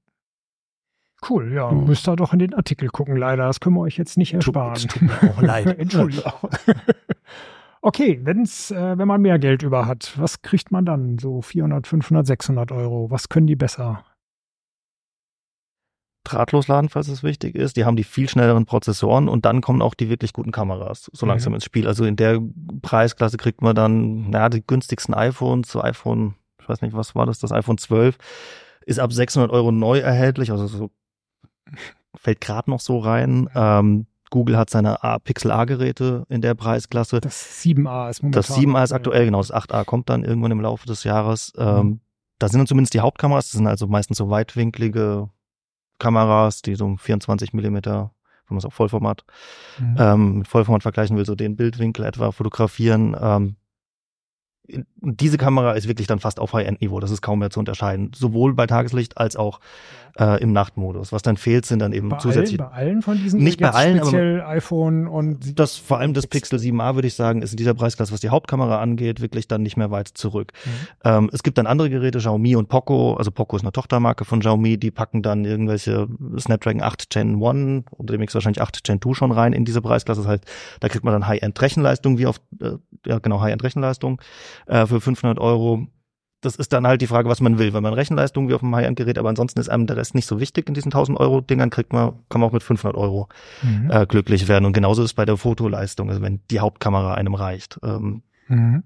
[1.29, 1.85] Cool, ja, Mhm.
[1.85, 3.47] müsst ihr doch in den Artikel gucken, leider.
[3.47, 4.75] Das können wir euch jetzt nicht ersparen.
[4.77, 5.67] es tut mir auch leid.
[5.79, 6.33] Entschuldigung.
[7.83, 11.19] okay, wenn's, äh, wenn man mehr Geld über hat, was kriegt man dann?
[11.19, 13.11] So 400, 500, 600 Euro.
[13.11, 14.05] Was können die besser?
[16.27, 17.77] Drahtlos laden, falls es wichtig ist.
[17.77, 21.27] Die haben die viel schnelleren Prozessoren und dann kommen auch die wirklich guten Kameras so
[21.27, 21.31] Mhm.
[21.31, 21.87] langsam ins Spiel.
[21.87, 22.41] Also in der
[22.81, 27.27] Preisklasse kriegt man dann, naja, die günstigsten iPhones, so iPhone, ich weiß nicht, was war
[27.27, 28.17] das, das iPhone 12
[28.87, 30.91] ist ab 600 Euro neu erhältlich, also so
[32.15, 33.49] fällt gerade noch so rein.
[33.55, 37.21] Ähm, Google hat seine A Pixel A-Geräte in der Preisklasse.
[37.21, 38.43] Das 7a ist momentan.
[38.43, 41.53] Das 7a ist aktuell, genau, das 8a kommt dann irgendwann im Laufe des Jahres.
[41.57, 42.01] Ähm,
[42.41, 45.29] da sind dann zumindest die Hauptkameras, das sind also meistens so weitwinklige
[45.99, 48.11] Kameras, die so 24 Millimeter,
[48.49, 49.25] wenn man es auf Vollformat,
[49.79, 49.97] Mhm.
[49.99, 53.17] ähm, mit Vollformat vergleichen will, so den Bildwinkel etwa fotografieren.
[53.21, 53.57] Ähm,
[55.01, 56.99] und diese Kamera ist wirklich dann fast auf High-End-Niveau.
[57.01, 58.13] Das ist kaum mehr zu unterscheiden.
[58.15, 59.61] Sowohl bei Tageslicht als auch
[60.19, 61.13] äh, im Nachtmodus.
[61.13, 62.61] Was dann fehlt, sind dann eben bei zusätzlich.
[62.61, 66.15] Allen, bei allen von diesen Nicht bei allen, aber speziell iPhone und das vor allem
[66.15, 69.49] das Pixel 7a würde ich sagen, ist in dieser Preisklasse, was die Hauptkamera angeht, wirklich
[69.49, 70.53] dann nicht mehr weit zurück.
[70.65, 70.71] Mhm.
[71.05, 74.41] Ähm, es gibt dann andere Geräte, Xiaomi und Poco, also Poco ist eine Tochtermarke von
[74.41, 79.15] Xiaomi, die packen dann irgendwelche Snapdragon 8 Gen 1 oder demnächst wahrscheinlich 8 Gen 2
[79.15, 80.23] schon rein in diese Preisklasse.
[80.23, 80.45] Das heißt,
[80.81, 82.73] da kriegt man dann High-End Rechenleistung, wie auf, äh,
[83.07, 84.21] ja genau, High-End Rechenleistung
[84.67, 85.87] äh, für 500 Euro
[86.41, 87.73] das ist dann halt die Frage, was man will.
[87.73, 90.41] Wenn man Rechenleistung wie auf dem High-End-Gerät, aber ansonsten ist einem der Rest nicht so
[90.41, 93.31] wichtig in diesen 1000 Euro Dingern, kriegt man, kann man auch mit 500 Euro
[93.63, 93.91] Mhm.
[93.91, 94.67] äh, glücklich werden.
[94.67, 97.81] Und genauso ist es bei der Fotoleistung, also wenn die Hauptkamera einem reicht.
[97.83, 98.83] Ähm, Mhm.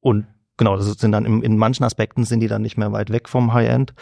[0.00, 0.24] und
[0.56, 3.28] genau, das sind dann in, in manchen Aspekten sind die dann nicht mehr weit weg
[3.28, 3.92] vom High-End.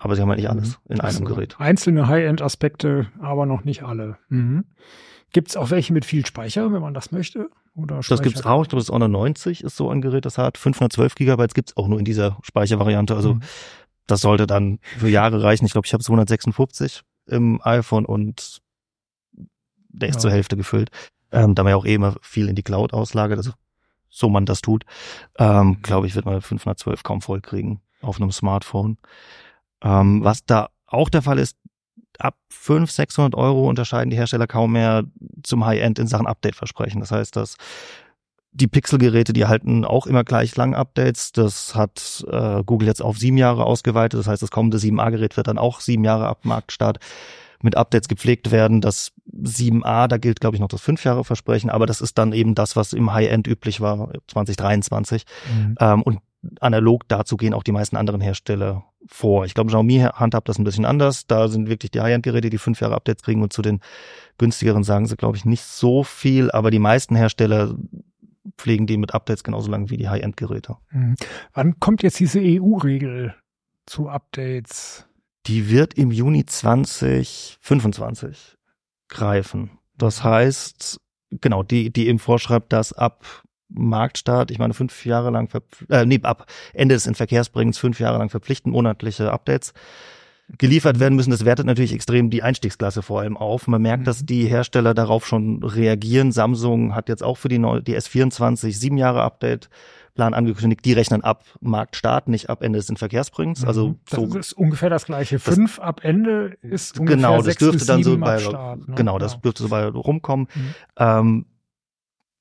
[0.00, 1.24] Aber sie haben halt nicht alles in Ach einem.
[1.26, 1.54] Gerät.
[1.60, 4.18] Einzelne High-End-Aspekte, aber noch nicht alle.
[4.30, 4.64] Mhm.
[5.32, 7.48] Gibt es auch welche mit viel Speicher, wenn man das möchte?
[7.74, 8.62] Oder Das gibt's Speicher- auch.
[8.62, 11.88] Ich glaube, das Honor 90 ist so ein Gerät, das hat 512 Gigabyte gibt's auch
[11.88, 13.14] nur in dieser Speichervariante.
[13.16, 13.40] Also Mhm.
[14.06, 15.64] das sollte dann für Jahre reichen.
[15.64, 18.60] Ich glaube, ich habe 256 im iPhone und
[19.88, 20.20] der ist Ja.
[20.20, 20.90] zur Hälfte gefüllt.
[21.30, 23.52] Ähm, da man ja auch eh immer viel in die Cloud auslagert, also
[24.10, 24.84] so man das tut,
[25.38, 28.98] ähm, glaube ich, wird man 512 kaum voll kriegen auf einem Smartphone.
[29.82, 31.56] Ähm, was da auch der Fall ist,
[32.22, 35.04] ab 500, 600 Euro unterscheiden die Hersteller kaum mehr
[35.42, 37.00] zum High-End in Sachen Update-Versprechen.
[37.00, 37.56] Das heißt, dass
[38.52, 41.32] die Pixel-Geräte, die halten auch immer gleich lang Updates.
[41.32, 44.20] Das hat äh, Google jetzt auf sieben Jahre ausgeweitet.
[44.20, 46.98] Das heißt, das kommende 7a-Gerät wird dann auch sieben Jahre ab Marktstart
[47.62, 48.80] mit Updates gepflegt werden.
[48.80, 52.32] Das 7a, da gilt, glaube ich, noch das fünf Jahre Versprechen, aber das ist dann
[52.32, 55.24] eben das, was im High-End üblich war, 2023.
[55.54, 55.74] Mhm.
[55.80, 56.18] Ähm, und
[56.60, 59.44] analog dazu gehen auch die meisten anderen Hersteller vor.
[59.44, 61.26] Ich glaube, Xiaomi handhabt das ein bisschen anders.
[61.26, 63.80] Da sind wirklich die High-End-Geräte, die fünf Jahre Updates kriegen und zu den
[64.38, 67.74] günstigeren sagen sie, glaube ich, nicht so viel, aber die meisten Hersteller
[68.58, 70.76] pflegen die mit Updates genauso lang wie die High-End-Geräte.
[70.90, 71.14] Mhm.
[71.52, 73.34] Wann kommt jetzt diese EU-Regel
[73.86, 75.06] zu Updates?
[75.46, 78.56] Die wird im Juni 2025
[79.08, 79.78] greifen.
[79.96, 81.00] Das heißt,
[81.30, 85.48] genau, die, die eben vorschreibt, dass ab Marktstart, ich meine fünf Jahre lang,
[85.88, 89.72] äh, nee, ab Ende des Inverkehrsbringens fünf Jahre lang verpflichtend monatliche Updates
[90.58, 91.30] geliefert werden müssen.
[91.30, 93.68] Das wertet natürlich extrem die Einstiegsklasse vor allem auf.
[93.68, 96.30] Man merkt, dass die Hersteller darauf schon reagieren.
[96.32, 99.70] Samsung hat jetzt auch für die, neu- die S24 sieben Jahre Update
[100.14, 100.84] Plan angekündigt.
[100.84, 103.64] Die rechnen ab Marktstart, nicht ab Ende des Inverkehrsbringens.
[103.64, 103.98] Also Mhm.
[104.10, 105.36] das so ist ungefähr das gleiche.
[105.36, 108.88] Das- Fünf ab Ende ist ungefähr genau, das sechs dürfte bis dann so bei, Start,
[108.88, 108.94] ne?
[108.94, 109.38] genau, das Ja.
[109.38, 110.48] dürfte so bei rumkommen.
[110.54, 110.74] Mhm.
[110.98, 111.46] Ähm,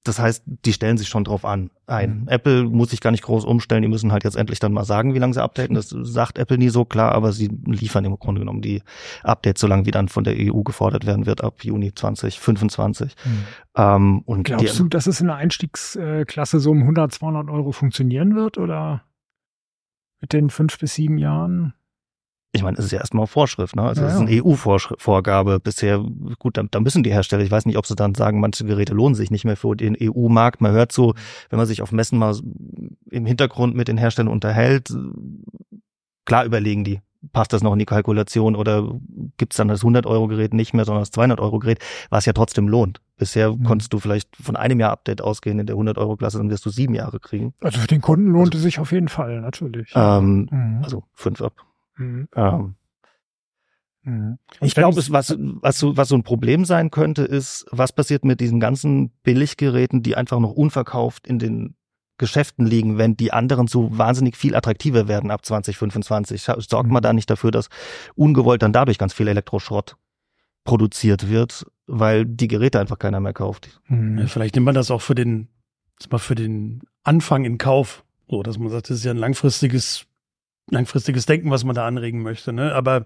[0.04, 1.70] das heißt, die stellen sich schon drauf an.
[1.86, 2.28] Ein Mhm.
[2.28, 3.84] Apple muss sich gar nicht groß umstellen.
[3.84, 5.76] Die müssen halt jetzt endlich dann mal sagen, wie lange sie updaten.
[5.76, 8.82] Das sagt Apple nie so klar, aber sie liefern im Grunde genommen die
[9.24, 13.16] Updates, solange wie dann von der EU gefordert werden wird ab Juni 2025.
[13.24, 13.44] Mhm.
[13.76, 17.72] Ähm, und Glaubst die, du, dass es in der Einstiegsklasse so um 100, 200 Euro
[17.72, 19.04] funktionieren wird oder
[20.20, 21.74] mit den fünf bis sieben Jahren?
[22.54, 23.84] Ich meine, es ist ja erstmal Vorschrift, ne?
[23.84, 24.26] Also Ja, es ist ja.
[24.26, 26.04] eine EU-Vorgabe bisher.
[26.38, 28.94] Gut, da, da müssen die Hersteller, ich weiß nicht, ob sie dann sagen, manche Geräte
[28.94, 30.60] lohnen sich nicht mehr für den EU-Markt.
[30.60, 31.14] Man hört so,
[31.50, 32.36] wenn man sich auf Messen mal
[33.10, 34.94] im Hintergrund mit den Herstellern unterhält,
[36.26, 37.00] klar überlegen die,
[37.34, 39.00] passt das noch in die Kalkulation oder
[39.38, 43.00] gibt's dann das 100-Euro-Gerät nicht mehr, sondern das 200-Euro-Gerät, was ja trotzdem lohnt.
[43.18, 43.64] Bisher Mhm.
[43.64, 46.96] konntest du vielleicht von einem Jahr Update ausgehen in der 100-Euro-Klasse, dann wirst du sieben
[46.96, 47.54] Jahre kriegen.
[47.62, 49.92] Also für den Kunden lohnt es sich auf jeden Fall, natürlich.
[49.96, 50.80] Ähm, Mhm.
[50.84, 51.54] also fünf ab.
[52.02, 52.28] Mhm.
[52.36, 52.76] Ähm,
[54.04, 54.40] Mhm.
[54.62, 58.26] Ich glaube, es was was so was so ein Problem sein könnte, ist, was passiert
[58.26, 61.76] mit diesen ganzen Billiggeräten, die einfach noch unverkauft in den
[62.18, 66.42] Geschäften liegen, wenn die anderen so wahnsinnig viel attraktiver werden ab 2025.
[66.42, 66.94] Scha- Sorgt Mhm.
[66.94, 67.70] man da nicht dafür, dass
[68.16, 69.98] ungewollt dann dadurch ganz viel Elektroschrott
[70.64, 73.80] produziert wird, weil die Geräte einfach keiner mehr kauft.
[73.88, 74.18] Mhm.
[74.18, 75.48] Ja, vielleicht nimmt man das auch für den,
[76.10, 78.04] mal für den Anfang in Kauf.
[78.28, 80.06] So, dass man sagt, das ist ja ein langfristiges,
[80.72, 82.74] langfristiges Denken, was man da anregen möchte, ne?
[82.74, 83.06] Aber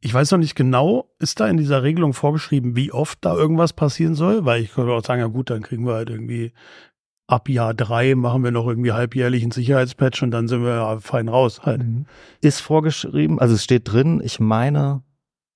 [0.00, 3.72] ich weiß noch nicht genau, ist da in dieser Regelung vorgeschrieben, wie oft da irgendwas
[3.72, 4.44] passieren soll?
[4.44, 6.52] Weil ich könnte auch sagen, ja gut, dann kriegen wir halt irgendwie
[7.26, 10.98] ab Jahr drei machen wir noch irgendwie halbjährlich einen Sicherheitspatch und dann sind wir ja
[10.98, 11.82] fein raus halt.
[11.82, 12.06] Mhm.
[12.42, 15.02] Ist vorgeschrieben, also es steht drin, ich meine,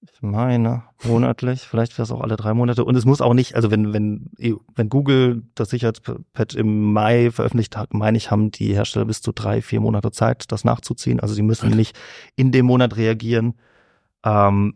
[0.01, 2.85] ich meine, monatlich, vielleicht wäre es auch alle drei Monate.
[2.85, 4.31] Und es muss auch nicht, also wenn, wenn,
[4.75, 9.33] wenn Google das Sicherheitspatch im Mai veröffentlicht hat, meine ich, haben die Hersteller bis zu
[9.33, 11.19] drei, vier Monate Zeit, das nachzuziehen.
[11.21, 11.99] Also sie müssen nicht
[12.37, 13.55] in dem Monat reagieren.
[14.25, 14.75] Ähm,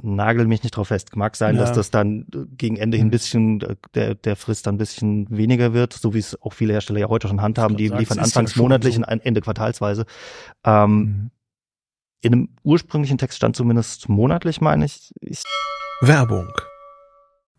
[0.00, 1.16] nagel mich nicht drauf fest.
[1.16, 1.62] Mag sein, Ja.
[1.62, 5.26] dass das dann gegen Ende hin ein bisschen, äh, der, der Frist dann ein bisschen
[5.30, 7.76] weniger wird, so wie es auch viele Hersteller ja heute schon handhaben.
[7.76, 9.02] Die liefern anfangs monatlich so.
[9.02, 10.04] und Ende quartalsweise.
[10.64, 11.30] Ähm, Mhm.
[12.20, 15.12] In einem ursprünglichen Text stand zumindest monatlich, meine ich.
[15.20, 15.42] ich
[16.00, 16.52] Werbung.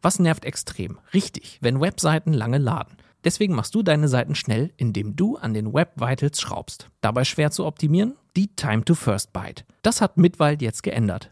[0.01, 0.99] Was nervt extrem?
[1.13, 2.97] Richtig, wenn Webseiten lange laden.
[3.23, 6.89] Deswegen machst du deine Seiten schnell, indem du an den Web Vitals schraubst.
[7.01, 8.15] Dabei schwer zu optimieren?
[8.35, 9.65] Die Time to First Byte.
[9.81, 11.31] Das hat Mitwald jetzt geändert.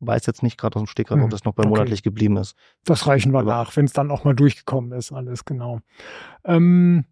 [0.00, 1.70] Weiß jetzt nicht gerade aus dem Stegreif, Hm, ob das noch bei okay.
[1.70, 2.54] monatlich geblieben ist.
[2.84, 5.80] Das reichen wir Aber- nach, wenn es dann auch mal durchgekommen ist, alles genau.
[6.44, 7.04] Ähm,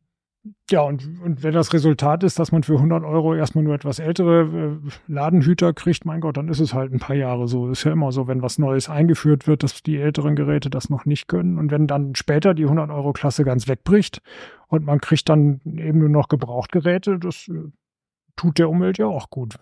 [0.70, 3.98] ja, und, und wenn das Resultat ist, dass man für 100 Euro erstmal nur etwas
[3.98, 7.68] ältere äh, Ladenhüter kriegt, mein Gott, dann ist es halt ein paar Jahre so.
[7.68, 11.04] Ist ja immer so, wenn was Neues eingeführt wird, dass die älteren Geräte das noch
[11.04, 11.58] nicht können.
[11.58, 14.22] Und wenn dann später die 100 Euro Klasse ganz wegbricht
[14.68, 17.64] und man kriegt dann eben nur noch Gebrauchtgeräte, das äh,
[18.36, 19.56] tut der Umwelt ja auch gut.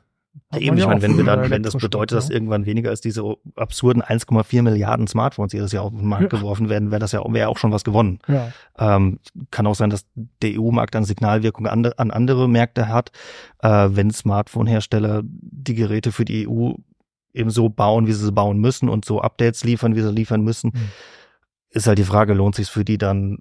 [0.53, 3.23] Hat Eben, ich meine, wenn wir dann, wenn das bedeutet, dass irgendwann weniger als diese
[3.57, 6.39] absurden 1,4 Milliarden Smartphones jedes Jahr auf den Markt Ja.
[6.39, 8.19] geworfen werden, wäre das ja wäre auch schon was gewonnen.
[8.27, 9.21] Ja, Ähm,
[9.51, 10.07] kann auch sein, dass
[10.43, 13.11] der EU-Markt dann Signalwirkung an, an andere Märkte hat,
[13.63, 16.73] äh, wenn Smartphone-Hersteller die Geräte für die EU
[17.33, 20.43] eben so bauen, wie sie sie bauen müssen und so Updates liefern, wie sie liefern
[20.43, 20.71] müssen.
[20.75, 20.89] Mhm.
[21.71, 23.39] Ist halt die Frage, lohnt sich für die dann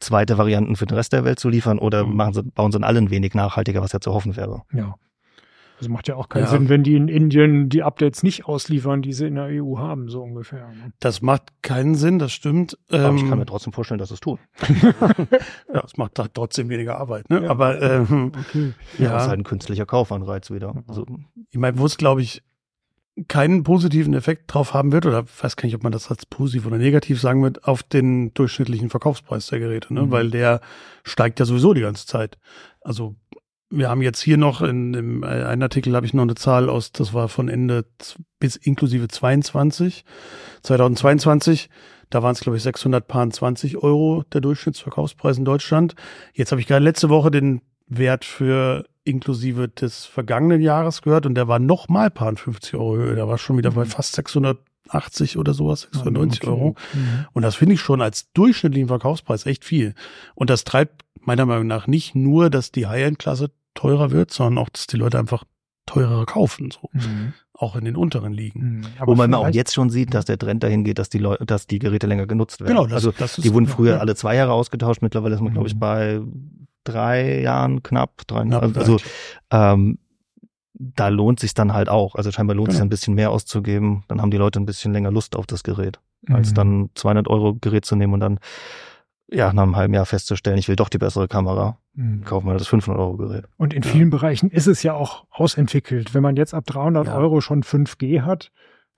[0.00, 2.16] zweite Varianten für den Rest der Welt zu liefern oder Mhm.
[2.16, 4.62] machen sie, bauen sie in allen wenig nachhaltiger, was ja zu hoffen wäre.
[4.72, 4.94] ja.
[5.80, 6.50] Das macht ja auch keinen Ja.
[6.50, 10.08] Sinn, wenn die in Indien die Updates nicht ausliefern, die sie in der EU haben,
[10.08, 10.68] so ungefähr.
[10.68, 10.92] ne?
[11.00, 12.78] Das macht keinen Sinn, das stimmt.
[12.90, 14.38] Aber ich Ähm, kann mir trotzdem vorstellen, dass es tun.
[15.74, 17.28] ja, es macht halt trotzdem weniger Arbeit.
[17.30, 17.42] Ne?
[17.44, 17.50] Ja.
[17.50, 18.72] Aber ähm, Okay.
[18.98, 20.82] Ja, ja, das ist halt ein künstlicher Kaufanreiz wieder.
[20.86, 21.06] Also,
[21.50, 22.42] ich meine, wo es, glaube ich,
[23.28, 26.66] keinen positiven Effekt drauf haben wird, oder weiß gar nicht, ob man das als positiv
[26.66, 30.02] oder negativ sagen wird, auf den durchschnittlichen Verkaufspreis der Geräte, ne?
[30.02, 30.10] Mhm.
[30.10, 30.60] weil der
[31.04, 32.38] steigt ja sowieso die ganze Zeit.
[32.82, 33.16] Also
[33.70, 36.68] wir haben jetzt hier noch in dem äh, einen Artikel habe ich noch eine Zahl
[36.68, 37.86] aus, das war von Ende
[38.38, 40.04] bis inklusive 22,
[40.62, 41.70] 2022.
[42.10, 45.94] Da waren es, glaube ich, 620 Euro der Durchschnittsverkaufspreis in Deutschland.
[46.34, 51.34] Jetzt habe ich gerade letzte Woche den Wert für inklusive des vergangenen Jahres gehört und
[51.34, 53.14] der war noch mal paar 50 Euro höher.
[53.14, 56.50] Der war schon wieder bei fast 680 oder sowas, 690 Okay.
[56.50, 56.74] Euro.
[56.92, 57.26] Mhm.
[57.32, 59.94] Und das finde ich schon als durchschnittlichen Verkaufspreis echt viel.
[60.34, 64.68] Und das treibt meiner Meinung nach nicht nur, dass die High-End-Klasse teurer wird, sondern auch,
[64.68, 65.44] dass die Leute einfach
[65.86, 66.88] teurere kaufen, so.
[66.92, 67.32] Mhm.
[67.52, 68.78] Auch in den unteren Ligen.
[68.78, 68.84] Mhm.
[69.04, 71.66] Wobei man auch jetzt schon sieht, dass der Trend dahin geht, dass die Leute, dass
[71.66, 72.70] die Geräte länger genutzt werden.
[72.70, 73.98] Genau, das, also das ist, die wurden ja, früher ja.
[73.98, 75.02] alle zwei Jahre ausgetauscht.
[75.02, 75.78] Mittlerweile ist man, glaube ich, Mhm.
[75.80, 76.20] bei
[76.84, 78.22] drei Jahren knapp.
[78.26, 78.96] Drei, Knapp, also also
[79.50, 79.98] ähm,
[80.72, 82.14] da lohnt sich dann halt auch.
[82.14, 82.86] Also scheinbar lohnt sich Genau.
[82.86, 84.04] ein bisschen mehr auszugeben.
[84.08, 86.54] Dann haben die Leute ein bisschen länger Lust auf das Gerät, als Mhm.
[86.54, 88.38] dann 200 Euro Gerät zu nehmen und dann
[89.30, 91.78] ja nach einem halben Jahr festzustellen, ich will doch die bessere Kamera.
[91.94, 92.24] Mhm.
[92.24, 93.44] Kaufen wir das 500 Euro Gerät.
[93.56, 96.14] Und in vielen Bereichen ist es ja auch ausentwickelt.
[96.14, 97.16] Wenn man jetzt ab 300 Ja.
[97.16, 98.50] Euro schon 5G hat,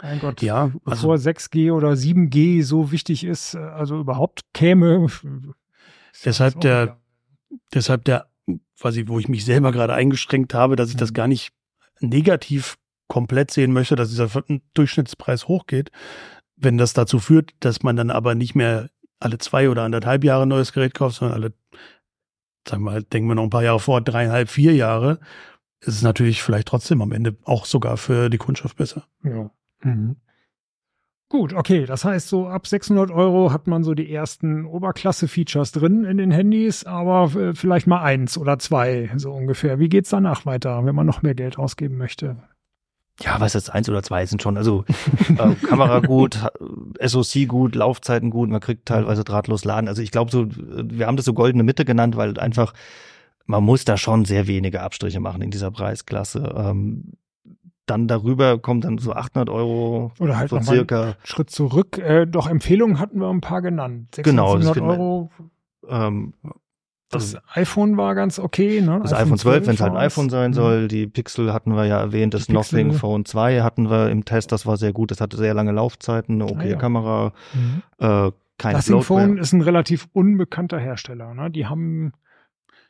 [0.03, 5.07] mein Gott, Ja, bevor also 6G oder 7G so wichtig ist, äh, also überhaupt käme.
[6.25, 7.01] Deshalb der- wieder-
[7.75, 8.27] deshalb der,
[8.81, 11.15] quasi, wo ich mich selber gerade eingeschränkt habe, dass ich das Mhm.
[11.15, 11.53] gar nicht
[12.01, 12.77] negativ
[13.09, 14.29] komplett sehen möchte, dass dieser
[14.75, 15.91] Durchschnittspreis hochgeht.
[16.57, 18.89] Wenn das dazu führt, dass man dann aber nicht mehr
[19.23, 21.53] alle zwei oder anderthalb Jahre ein neues Gerät kauft, sondern alle,
[22.69, 25.21] sagen wir mal, denken wir noch ein paar Jahre vor, dreieinhalb, vier Jahre,
[25.81, 29.05] ist es natürlich vielleicht trotzdem am Ende auch sogar für die Kundschaft besser.
[29.25, 29.51] Ja.
[29.83, 30.17] Mhm.
[31.29, 31.87] Gut, okay.
[31.87, 36.31] Das heißt, so ab 600 Euro hat man so die ersten Oberklasse-Features drin in den
[36.31, 39.79] Handys, aber äh, vielleicht mal eins oder zwei, so ungefähr.
[39.79, 42.37] Wie geht's danach weiter, wenn man noch mehr Geld ausgeben möchte?
[43.23, 44.57] Ja, was jetzt eins oder zwei sind schon.
[44.57, 44.85] Also
[45.29, 46.39] äh, Kamera gut,
[47.05, 49.89] SoC gut, Laufzeiten gut, man kriegt teilweise drahtlos laden.
[49.89, 52.73] Also ich glaube so, wir haben das so goldene Mitte genannt, weil einfach
[53.47, 56.55] man muss da schon sehr wenige Abstriche machen in dieser Preisklasse.
[56.57, 57.13] Ähm,
[57.87, 61.17] dann darüber kommt dann so 800 Euro, Oder halt so noch circa.
[61.25, 61.99] Schritt zurück.
[61.99, 64.15] Äh, doch Empfehlungen hatten wir ein paar genannt.
[64.15, 65.31] 600, Genau, das 700 finden wir- Euro.
[65.89, 66.35] Ähm,
[67.13, 68.81] Das iPhone war ganz okay.
[68.81, 68.99] Ne?
[69.03, 70.55] das iPhone 12, wenn es halt ein iPhone sein Mhm.
[70.55, 70.89] soll.
[70.89, 72.35] Die Pixel hatten wir ja erwähnt.
[72.35, 72.49] Das.
[72.49, 74.51] Nothing Phone 2 hatten wir im Test.
[74.53, 75.11] Das war sehr gut.
[75.11, 76.77] Das hatte sehr lange Laufzeiten, eine okay Ah, ja.
[76.77, 77.83] Kamera, Mhm.
[77.99, 79.03] äh, keine Das Bloatware.
[79.29, 81.35] Phone ist ein relativ unbekannter Hersteller.
[81.35, 81.51] Ne?
[81.51, 82.13] Die haben,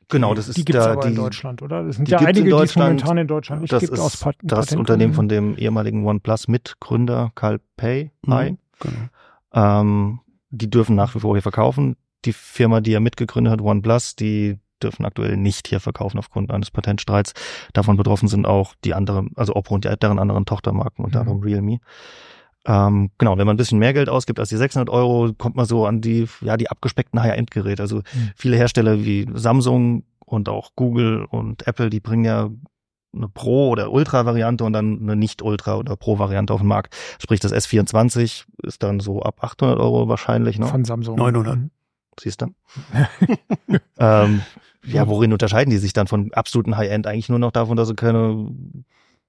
[0.09, 1.87] Genau, das ist die gibt's da, aber in die, Deutschland, oder?
[1.87, 3.99] Es sind die ja in einige, die es momentan in Deutschland nicht das gibt.
[3.99, 4.79] aus ist Pat das Patentgründen.
[4.81, 8.11] Unternehmen von dem ehemaligen OnePlus-Mitgründer Carl Pei.
[8.27, 8.57] Pei.
[8.81, 8.95] Genau.
[9.55, 11.97] Ähm, die dürfen nach wie vor hier verkaufen.
[12.25, 16.71] Die Firma, die er mitgegründet hat, OnePlus, die dürfen aktuell nicht hier verkaufen aufgrund eines
[16.71, 17.35] Patentstreits.
[17.73, 21.29] Davon betroffen sind auch die anderen, also Oppo und die, deren anderen Tochtermarken, unter Mhm.
[21.31, 21.79] anderem Realme.
[22.65, 25.67] Ähm, genau, wenn man ein bisschen mehr Geld ausgibt als die 600 Euro, kommt man
[25.67, 27.83] so an die, ja, die abgespeckten High-End-Geräte.
[27.83, 28.31] Also Mhm.
[28.37, 32.51] viele Hersteller wie Samsung und auch Google und Apple, die bringen ja
[33.15, 36.95] eine Pro- oder Ultra-Variante und dann eine Nicht-Ultra- oder Pro-Variante auf den Markt.
[37.21, 40.67] Sprich, das S24 ist dann so ab 800 Euro wahrscheinlich, ne?
[40.67, 41.17] Von Samsung.
[41.17, 41.59] 900.
[42.13, 42.21] Mhm.
[42.21, 42.47] Siehst du?
[43.99, 44.43] ähm,
[44.85, 47.07] ja, worin unterscheiden die sich dann von absoluten High-End?
[47.07, 48.51] Eigentlich nur noch davon, dass sie keine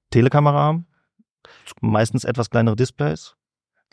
[0.09, 0.87] Telekamera haben.
[1.81, 3.35] Meistens etwas kleinere Displays.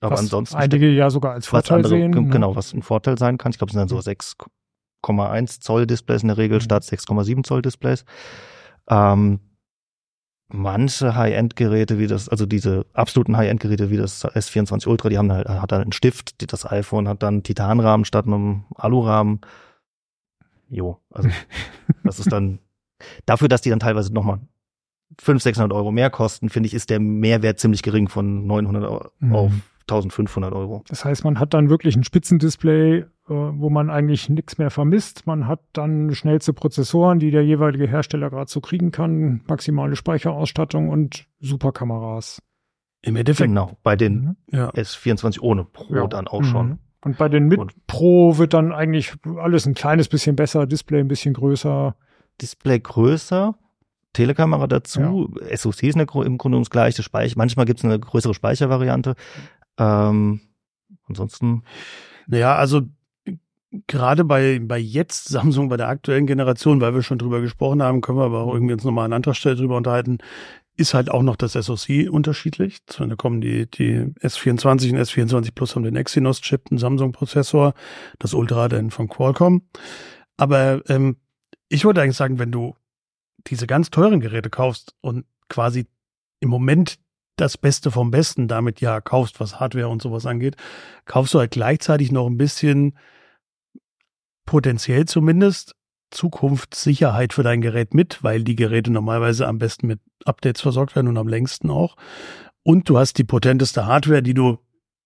[0.01, 2.11] Aber Was ansonsten einige ja sogar als Vorteil andere, sehen.
[2.13, 2.29] ne?
[2.29, 3.53] genau, was ein Vorteil sein kann.
[3.53, 6.63] Ich glaube, es sind dann so 6,1 Zoll Displays in der Regel Mhm.
[6.63, 8.05] statt 6,7 Zoll Displays.
[8.89, 9.41] Ähm,
[10.53, 15.49] manche High-End-Geräte wie das, also diese absoluten High-End-Geräte wie das S24 Ultra, die haben halt,
[15.49, 19.41] hat dann einen Stift, das iPhone hat dann Titanrahmen statt einem Alurahmen.
[20.69, 21.29] Jo, also
[22.05, 22.59] das ist dann
[23.27, 24.41] dafür, dass die dann teilweise nochmal
[25.19, 29.11] 500, 600 Euro mehr kosten, finde ich, ist der Mehrwert ziemlich gering von 900 Euro
[29.19, 29.63] Mhm.
[29.89, 30.83] Auf 1500 Euro.
[30.89, 35.27] Das heißt, man hat dann wirklich ein Spitzendisplay, äh, wo man eigentlich nichts mehr vermisst.
[35.27, 40.89] Man hat dann schnellste Prozessoren, die der jeweilige Hersteller gerade so kriegen kann, maximale Speicherausstattung
[40.89, 42.41] und Superkameras.
[43.03, 44.37] Im Endeffekt, Genau, bei den Mhm.
[44.53, 44.71] ja.
[44.71, 46.07] S24 ohne Pro Ja.
[46.07, 46.45] dann auch Mhm.
[46.45, 46.79] schon.
[47.03, 51.01] Und bei den mit Und- Pro wird dann eigentlich alles ein kleines bisschen besser, Display
[51.01, 51.97] ein bisschen größer.
[52.43, 53.55] Display größer,
[54.13, 57.35] Telekamera dazu, SoC ist eine, im Grunde ums gleiche Speicher.
[57.39, 59.15] Manchmal gibt es eine größere Speichervariante.
[59.81, 60.41] Ähm,
[61.09, 61.65] ansonsten,
[62.27, 62.83] Naja, also
[63.87, 68.01] gerade bei, bei jetzt Samsung, bei der aktuellen Generation, weil wir schon drüber gesprochen haben,
[68.01, 70.19] können wir aber auch irgendwie uns nochmal an anderer Stelle drüber unterhalten,
[70.77, 72.79] ist halt auch noch das SoC unterschiedlich.
[72.87, 77.75] Da kommen die, die S24 und S24 Plus haben den Exynos-Chip, einen Samsung-Prozessor,
[78.19, 79.63] das Ultra dann von Qualcomm.
[80.37, 81.17] Aber ähm,
[81.69, 82.77] ich wollte eigentlich sagen, wenn du
[83.47, 85.87] diese ganz teuren Geräte kaufst und quasi
[86.41, 86.99] im Moment
[87.41, 90.57] das Beste vom Besten damit ja kaufst, was Hardware und sowas angeht,
[91.05, 92.97] kaufst du halt gleichzeitig noch ein bisschen
[94.47, 95.75] potenziell zumindest
[96.11, 101.09] Zukunftssicherheit für dein Gerät mit, weil die Geräte normalerweise am besten mit Updates versorgt werden
[101.09, 101.97] und am längsten auch.
[102.63, 104.59] Und du hast die potenteste Hardware, die du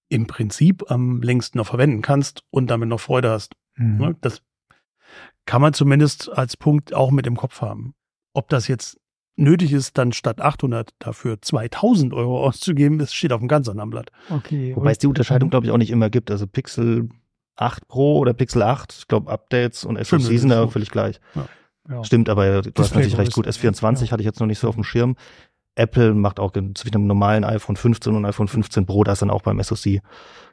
[0.08, 3.54] im Prinzip am längsten noch verwenden kannst und damit noch Freude hast.
[3.76, 3.98] Mhm.
[3.98, 4.16] Ne?
[4.20, 4.42] Das
[5.46, 7.94] kann man zumindest als Punkt auch mit im Kopf haben.
[8.32, 8.98] Ob das jetzt
[9.36, 13.90] nötig ist, dann statt 800 dafür 2000 Euro auszugeben, das steht auf einem ganz anderen
[13.90, 14.10] Blatt.
[14.30, 14.72] Okay.
[14.76, 15.50] wobei es die Unterscheidung, Mhm.
[15.50, 16.30] glaube ich, auch nicht immer gibt.
[16.30, 17.08] Also Pixel
[17.56, 21.20] 8 Pro oder Pixel 8, ich glaube, Updates und SoC sind da völlig gleich.
[21.88, 22.02] ja.
[22.04, 23.46] Stimmt, aber du hast natürlich recht gut.
[23.46, 24.10] Displaygröße, S24 ja.
[24.12, 25.16] hatte ich jetzt noch nicht so auf dem Schirm.
[25.76, 29.30] Apple macht auch zwischen einem normalen iPhone 15 und iPhone 15 Pro, da ist dann
[29.30, 30.00] auch beim SoC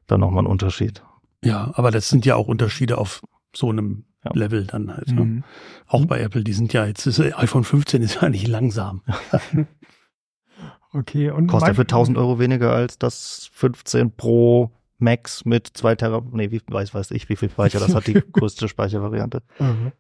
[0.08, 1.04] dann nochmal ein Unterschied.
[1.44, 3.22] Ja, aber das sind ja auch Unterschiede auf
[3.56, 4.32] so einem Ja.
[4.34, 5.08] Level dann halt.
[5.12, 5.22] Ne?
[5.26, 5.44] Mhm.
[5.88, 9.02] Auch bei Apple, die sind ja jetzt, ist, iPhone 15 ist ja nicht langsam.
[10.94, 11.30] Okay.
[11.32, 16.22] Und Kostet mein- für 1000 Euro weniger als das 15 Pro Max mit 2 Terra,
[16.32, 19.42] nee, wie weiß, weiß ich, wie viel Speicher das hat, die größte Speichervariante.
[19.60, 19.94] Mhm.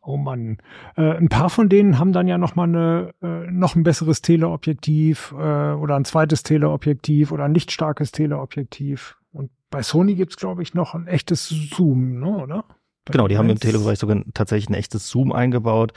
[0.00, 0.58] Oh Mann.
[0.96, 4.22] Äh, ein paar von denen haben dann ja noch mal eine, äh, noch ein besseres
[4.22, 9.16] Teleobjektiv äh, oder ein zweites Teleobjektiv oder ein nicht starkes Teleobjektiv.
[9.32, 12.64] Und bei Sony gibt's glaube ich, noch ein echtes Zoom, ne, oder?
[13.10, 15.92] Genau, die haben im Telebereich sogar tatsächlich ein echtes Zoom eingebaut.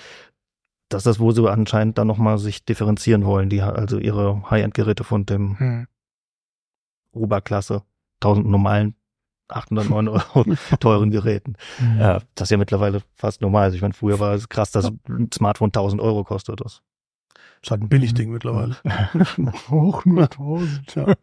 [0.90, 5.04] Das ist das, wo sie anscheinend dann nochmal sich differenzieren wollen, die also ihre High-End-Geräte
[5.04, 5.88] von dem Hm.
[7.14, 7.84] Oberklasse,
[8.22, 8.96] 1000 normalen
[9.50, 10.46] 809 Euro
[10.80, 11.56] teuren Geräten.
[12.00, 13.66] Ja, das ist ja mittlerweile fast normal.
[13.66, 16.62] Also ich meine, früher war es krass, dass ein Smartphone 1000 Euro kostet.
[16.62, 16.82] Das.
[17.62, 18.78] Ist halt ein Billigding mittlerweile.
[19.70, 20.96] Hoch nur 1000.
[20.96, 21.14] Ja.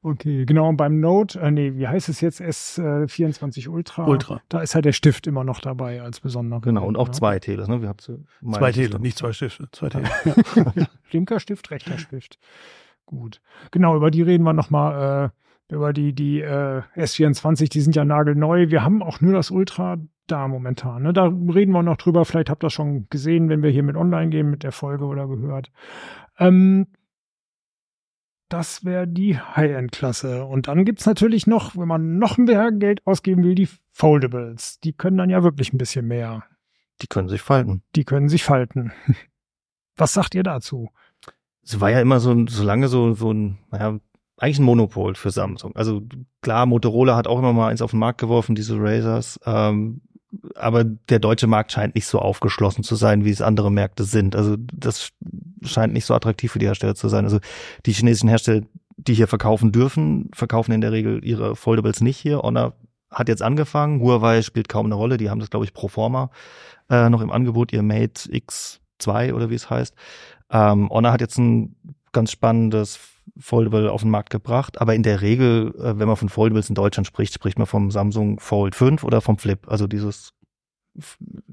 [0.00, 0.68] Okay, genau.
[0.68, 2.40] Und beim Note, äh, nee, wie heißt es jetzt?
[2.40, 4.06] S24 Ultra.
[4.06, 4.40] Ultra.
[4.48, 6.60] Da ist ja der Stift immer noch dabei als besonderer.
[6.60, 7.12] Genau, und auch ja.
[7.12, 7.82] zwei Teles, ne?
[7.82, 8.20] Wir haben so
[8.52, 9.68] Zwei Tele, nicht zwei Stifte.
[9.72, 10.08] Zwei Tele.
[11.10, 12.38] Linker Stift, rechter Stift.
[13.06, 13.40] Gut.
[13.72, 15.32] Genau, über die reden wir nochmal,
[15.70, 18.70] äh, über die, die äh, S24, die sind ja nagelneu.
[18.70, 19.96] Wir haben auch nur das Ultra
[20.28, 21.02] da momentan.
[21.02, 21.12] Ne?
[21.12, 22.24] Da reden wir noch drüber.
[22.24, 25.04] Vielleicht habt ihr das schon gesehen, wenn wir hier mit online gehen, mit der Folge
[25.06, 25.72] oder gehört.
[26.38, 26.86] Ähm,
[28.48, 30.44] das wäre die High-End-Klasse.
[30.44, 34.80] Und dann gibt's natürlich noch, wenn man noch mehr Geld ausgeben will, die Foldables.
[34.80, 36.44] Die können dann ja wirklich ein bisschen mehr.
[37.02, 37.82] Die können sich falten.
[37.94, 38.92] Die können sich falten.
[39.96, 40.90] Was sagt ihr dazu?
[41.62, 43.98] Es war ja immer so, so lange so, so ein, naja,
[44.38, 45.74] eigentlich ein Monopol für Samsung.
[45.76, 46.02] Also
[46.40, 49.38] klar, Motorola hat auch immer mal eins auf den Markt geworfen, diese Razers.
[49.44, 50.00] Ähm,
[50.54, 54.36] aber der deutsche Markt scheint nicht so aufgeschlossen zu sein, wie es andere Märkte sind.
[54.36, 55.10] Also das
[55.62, 57.24] scheint nicht so attraktiv für die Hersteller zu sein.
[57.24, 57.38] Also
[57.86, 58.62] die chinesischen Hersteller,
[58.96, 62.40] die hier verkaufen dürfen, verkaufen in der Regel ihre Foldables nicht hier.
[62.40, 62.74] Honor
[63.10, 64.00] hat jetzt angefangen.
[64.00, 65.16] Huawei spielt kaum eine Rolle.
[65.16, 66.30] Die haben das, glaube ich, pro forma
[66.90, 69.94] äh, noch im Angebot, ihr Mate X2 oder wie es heißt.
[70.50, 71.76] Ähm, Honor hat jetzt ein
[72.12, 72.98] ganz spannendes
[73.38, 76.74] Foldable auf den Markt gebracht, aber in der Regel, äh, wenn man von Foldables in
[76.74, 80.32] Deutschland spricht, spricht man vom Samsung Fold 5 oder vom Flip, also dieses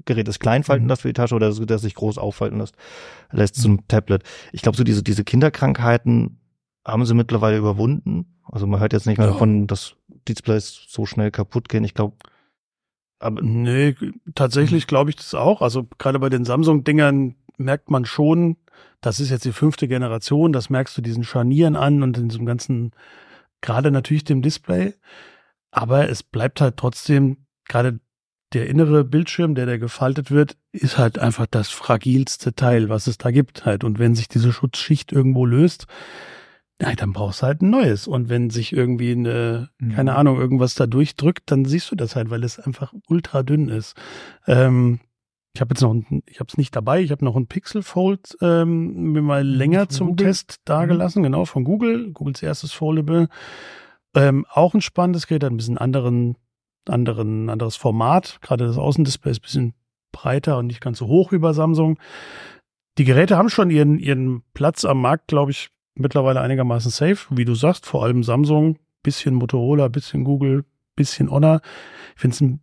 [0.04, 0.88] Gerät ist klein falten Mhm.
[0.90, 2.76] lässt für die Tasche oder das, das sich groß auffalten lässt,
[3.32, 4.22] lässt zum Tablet.
[4.52, 6.38] Ich glaube, so diese, diese Kinderkrankheiten
[6.86, 8.26] haben sie mittlerweile überwunden.
[8.44, 9.32] Also man hört jetzt nicht mehr Ja.
[9.32, 9.96] davon, dass
[10.28, 11.84] Displays so schnell kaputt gehen.
[11.84, 12.16] Ich glaube,
[13.18, 13.96] aber Nee,
[14.34, 15.62] tatsächlich glaube ich das auch.
[15.62, 18.56] Also gerade bei den Samsung-Dingern merkt man schon,
[19.00, 22.44] das ist jetzt die fünfte Generation, das merkst du diesen Scharnieren an und in diesem
[22.46, 22.92] ganzen,
[23.62, 24.94] gerade natürlich dem Display.
[25.70, 28.00] Aber es bleibt halt trotzdem, gerade
[28.52, 33.18] der innere Bildschirm, der da gefaltet wird, ist halt einfach das fragilste Teil, was es
[33.18, 33.82] da gibt halt.
[33.84, 35.86] Und wenn sich diese Schutzschicht irgendwo löst,
[36.80, 38.06] ja, dann brauchst du halt ein neues.
[38.06, 39.92] Und wenn sich irgendwie eine, Mhm.
[39.92, 43.68] keine Ahnung, irgendwas da durchdrückt, dann siehst du das halt, weil es einfach ultra dünn
[43.68, 43.94] ist.
[44.46, 45.00] Ähm,
[45.54, 47.82] ich habe jetzt noch, ein, ich habe es nicht dabei, ich habe noch ein Pixel
[47.82, 50.26] Fold ähm, mir mal länger von zum Google.
[50.26, 53.28] Test dagelassen, genau, von Google, Googles erstes Foldable.
[54.14, 56.36] Ähm, auch ein spannendes Gerät, hat ein bisschen anderen,
[56.90, 58.38] anderen, anderes Format.
[58.42, 59.74] Gerade das Außendisplay ist ein bisschen
[60.12, 61.98] breiter und nicht ganz so hoch wie bei Samsung.
[62.98, 67.26] Die Geräte haben schon ihren, ihren Platz am Markt, glaube ich, mittlerweile einigermaßen safe.
[67.36, 70.64] Wie du sagst, vor allem Samsung, bisschen Motorola, bisschen Google,
[70.94, 71.60] bisschen Honor.
[72.14, 72.58] Ich finde es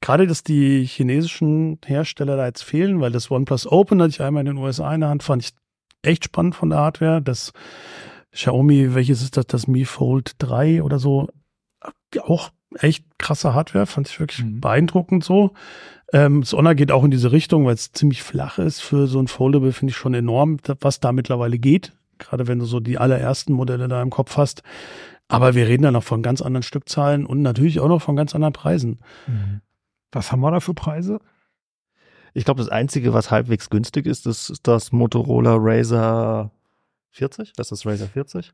[0.00, 4.46] gerade, dass die chinesischen Hersteller da jetzt fehlen, weil das OnePlus Open hatte ich einmal
[4.46, 5.52] in den USA in der Hand, fand ich
[6.02, 7.20] echt spannend von der Hardware.
[7.20, 7.52] Das
[8.32, 11.28] Xiaomi, welches ist das, das Mi Fold 3 oder so,
[12.22, 14.60] auch echt krasse Hardware, fand ich wirklich Mhm.
[14.60, 15.52] beeindruckend so.
[16.12, 19.18] Ähm, das Honor geht auch in diese Richtung, weil es ziemlich flach ist für so
[19.20, 21.92] ein Foldable, finde ich schon enorm, was da mittlerweile geht.
[22.18, 24.62] Gerade wenn du so die allerersten Modelle da im Kopf hast.
[25.28, 28.34] Aber wir reden da noch von ganz anderen Stückzahlen und natürlich auch noch von ganz
[28.34, 28.98] anderen Preisen.
[29.26, 29.60] Mhm.
[30.12, 31.20] Was haben wir da für Preise?
[32.34, 36.52] ich glaube, das Einzige, was halbwegs günstig ist, ist das Motorola Razer
[37.10, 37.52] 40.
[37.54, 38.52] Das ist Razer 40.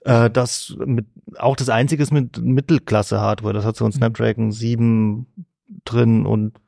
[0.00, 1.06] Äh, das mit,
[1.38, 3.54] auch das einzige ist mit Mittelklasse-Hardware.
[3.54, 5.26] Das hat so ein Snapdragon 7
[5.84, 6.60] drin und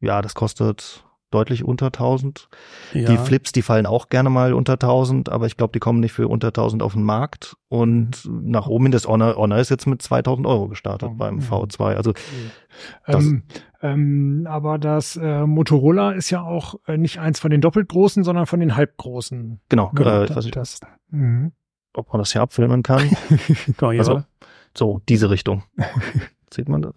[0.00, 2.48] ja, das kostet deutlich unter 1000.
[2.92, 3.10] Ja.
[3.10, 6.12] Die Flips, die fallen auch gerne mal unter 1000, aber ich glaube, die kommen nicht
[6.12, 7.56] für unter 1000 auf den Markt.
[7.68, 11.40] Und nach oben hin, das Honor, Honor ist jetzt mit 2000 Euro gestartet Oh, beim
[11.40, 11.44] ja.
[11.46, 11.94] V2.
[11.96, 12.12] Also
[13.06, 13.42] Das- Ähm,
[13.82, 18.22] ähm, aber das äh, Motorola ist ja auch äh, nicht eins von den doppelt großen,
[18.22, 19.60] sondern von den halbgroßen.
[19.68, 20.80] genau, äh, ich das, nicht, das,
[21.10, 21.52] mhm.
[21.94, 23.10] ob man das hier abfilmen kann.
[23.80, 24.22] Mal, hier, Also,
[24.76, 25.64] so, diese Richtung.
[26.54, 26.94] Sieht man das?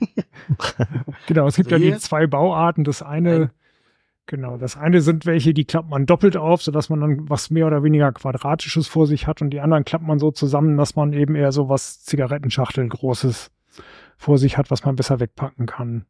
[1.26, 1.92] Genau, es gibt ja Sehe.
[1.92, 2.84] die zwei Bauarten.
[2.84, 3.50] Das eine, Ein-
[4.26, 7.66] genau, das eine sind welche, die klappt man doppelt auf, sodass man dann was mehr
[7.66, 11.12] oder weniger Quadratisches vor sich hat und die anderen klappt man so zusammen, dass man
[11.12, 13.50] eben eher so was Zigarettenschachtel Großes
[14.16, 16.06] vor sich hat, was man besser wegpacken kann.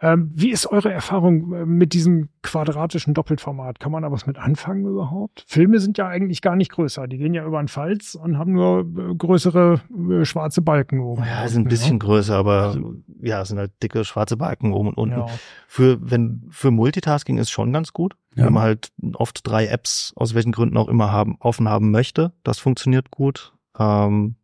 [0.00, 3.80] Ähm, wie ist eure Erfahrung äh, mit diesem quadratischen Doppelformat?
[3.80, 5.44] Kann man da was mit anfangen überhaupt?
[5.46, 7.06] Filme sind ja eigentlich gar nicht größer.
[7.08, 11.24] Die gehen ja über den Falz und haben nur äh, größere äh, schwarze Balken oben.
[11.24, 12.76] Ja, sind ein bisschen größer, aber
[13.20, 15.18] ja, es sind halt dicke schwarze Balken oben und unten.
[15.18, 15.26] Ja.
[15.68, 18.16] Für, wenn, für Multitasking ist schon ganz gut.
[18.34, 18.46] Ja.
[18.46, 22.32] Wenn man halt oft drei Apps, aus welchen Gründen auch immer haben, offen haben möchte.
[22.44, 23.52] Das funktioniert gut.
[23.78, 24.36] Ähm,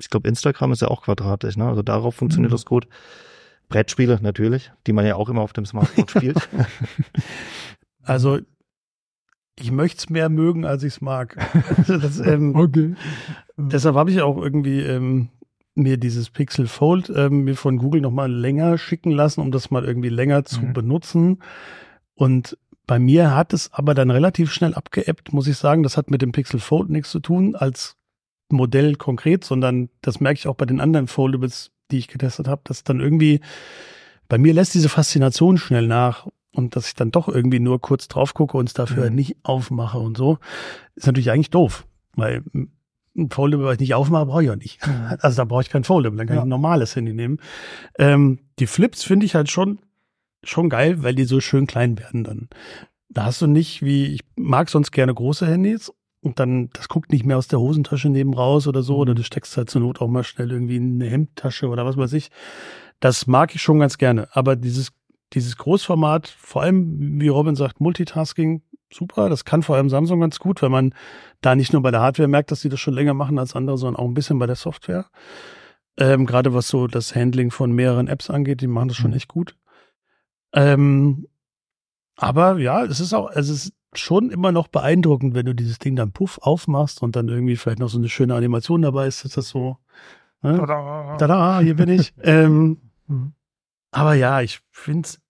[0.00, 1.68] ich glaube, Instagram ist ja auch quadratisch, ne?
[1.68, 2.54] Also darauf funktioniert Mhm.
[2.54, 2.88] das gut.
[3.68, 6.48] Brettspiele natürlich, die man ja auch immer auf dem Smartphone spielt.
[8.06, 8.38] Also,
[9.58, 11.36] ich möchte es mehr mögen, als ich es mag.
[11.78, 12.94] Also das, ähm, Okay.
[13.56, 15.28] Deshalb habe ich auch irgendwie ähm,
[15.74, 19.84] mir dieses Pixel Fold ähm, mir von Google nochmal länger schicken lassen, um das mal
[19.84, 20.72] irgendwie länger zu Mhm.
[20.72, 21.42] benutzen.
[22.14, 25.82] Und bei mir hat es aber dann relativ schnell abgeebbt, muss ich sagen.
[25.82, 27.96] Das hat mit dem Pixel Fold nichts zu tun als
[28.50, 32.62] Modell konkret, sondern das merke ich auch bei den anderen Foldables, die ich getestet habe,
[32.64, 33.40] dass dann irgendwie
[34.28, 38.08] bei mir lässt diese Faszination schnell nach und dass ich dann doch irgendwie nur kurz
[38.08, 39.16] drauf gucke und es dafür Mhm.
[39.16, 40.38] nicht aufmache und so,
[40.94, 42.42] ist natürlich eigentlich doof, weil
[43.16, 44.80] ein Foldable, was ich nicht aufmache, brauche ich auch nicht.
[45.20, 46.42] Also da brauche ich kein Foldable, dann kann Ja.
[46.42, 47.38] ich ein normales Handy nehmen.
[47.98, 49.78] Ähm, die Flips finde ich halt schon,
[50.42, 52.48] schon geil, weil die so schön klein werden dann.
[53.10, 55.92] Da hast du nicht, wie, ich mag sonst gerne große Handys
[56.24, 59.00] und dann, das guckt nicht mehr aus der Hosentasche neben raus oder so, Mhm.
[59.00, 61.96] oder du steckst halt zur Not auch mal schnell irgendwie in eine Hemdtasche oder was
[61.96, 62.30] weiß ich.
[63.00, 64.28] Das mag ich schon ganz gerne.
[64.32, 64.92] Aber dieses,
[65.34, 68.62] dieses Großformat, vor allem, wie Robin sagt, Multitasking,
[68.92, 69.28] super.
[69.28, 70.94] Das kann vor allem Samsung ganz gut, weil man
[71.40, 73.76] da nicht nur bei der Hardware merkt, dass sie das schon länger machen als andere,
[73.76, 75.06] sondern auch ein bisschen bei der Software.
[75.98, 79.16] Ähm, Gerade was so das Handling von mehreren Apps angeht, die machen das schon Mhm.
[79.16, 79.56] echt gut.
[80.52, 81.26] Ähm,
[82.16, 85.96] aber ja, es ist auch, es ist schon immer noch beeindruckend, wenn du dieses Ding
[85.96, 89.36] dann puff aufmachst und dann irgendwie vielleicht noch so eine schöne Animation dabei ist, ist
[89.36, 89.78] das so.
[90.42, 90.56] Ne?
[90.58, 91.16] Tada.
[91.18, 92.12] Tada, hier bin ich.
[92.22, 93.34] ähm, Mhm.
[93.90, 95.20] aber ja, ich finde es,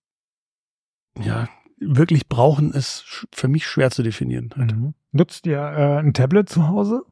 [1.19, 4.49] ja, wirklich brauchen ist für mich schwer zu definieren.
[4.55, 4.73] Halt.
[4.75, 4.93] Mhm.
[5.11, 7.03] Nutzt ihr äh, ein Tablet zu Hause?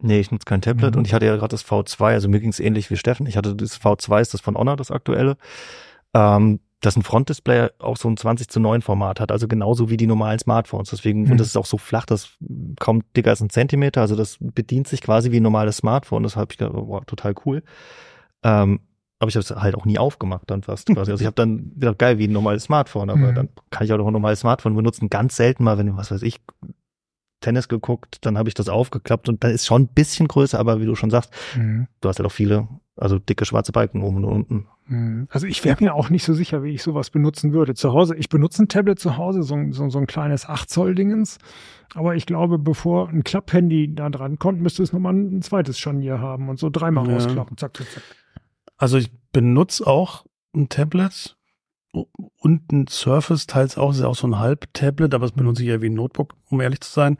[0.00, 0.98] Nee, ich nutze kein Tablet Mhm.
[1.00, 3.26] und ich hatte ja gerade das V2, also mir ging es ähnlich wie Steffen.
[3.26, 5.36] Ich hatte das V2, ist das von Honor, das aktuelle.
[6.14, 9.96] Ähm, das ein Frontdisplay auch so ein 20 zu 9 Format hat, also genauso wie
[9.96, 10.90] die normalen Smartphones.
[10.90, 11.32] Deswegen, Mhm.
[11.32, 12.36] und das ist auch so flach, das
[12.78, 16.22] kaum dicker als ein Zentimeter, also das bedient sich quasi wie ein normales Smartphone.
[16.22, 17.62] Das habe ich gedacht, wow, total cool.
[18.44, 18.80] Ähm,
[19.18, 21.10] aber ich habe es halt auch nie aufgemacht dann fast quasi.
[21.10, 23.34] Also ich habe dann gedacht, geil, wie ein normales Smartphone, aber Mhm.
[23.34, 25.10] dann kann ich auch noch ein normales Smartphone benutzen.
[25.10, 26.38] Ganz selten mal, wenn, was weiß ich,
[27.40, 30.80] Tennis geguckt, dann habe ich das aufgeklappt und dann ist schon ein bisschen größer, aber
[30.80, 31.86] wie du schon sagst, Mhm.
[32.00, 34.66] du hast ja doch viele, also dicke schwarze Balken oben und unten.
[34.86, 35.28] Mhm.
[35.30, 37.74] Also ich wäre mir auch nicht so sicher, wie ich sowas benutzen würde.
[37.74, 40.68] Zu Hause, ich benutze ein Tablet zu Hause, so, ein- so, so ein kleines 8
[40.70, 41.38] Zoll Dingens.
[41.94, 46.18] Aber ich glaube, bevor ein Klapphandy da dran kommt, müsste es nochmal ein zweites Scharnier
[46.20, 47.14] haben und so dreimal Ja.
[47.14, 47.56] rausklappen.
[47.56, 48.02] Zack, zack, zack.
[48.76, 50.24] Also ich benutze auch
[50.54, 51.36] ein Tablet
[52.40, 55.68] und ein Surface teils auch, ist ja auch so ein Halb-Tablet, aber das benutze ich
[55.68, 57.18] ja wie ein Notebook, um ehrlich zu sein.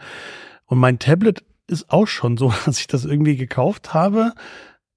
[0.66, 4.32] Und mein Tablet ist auch schon so, dass ich das irgendwie gekauft habe,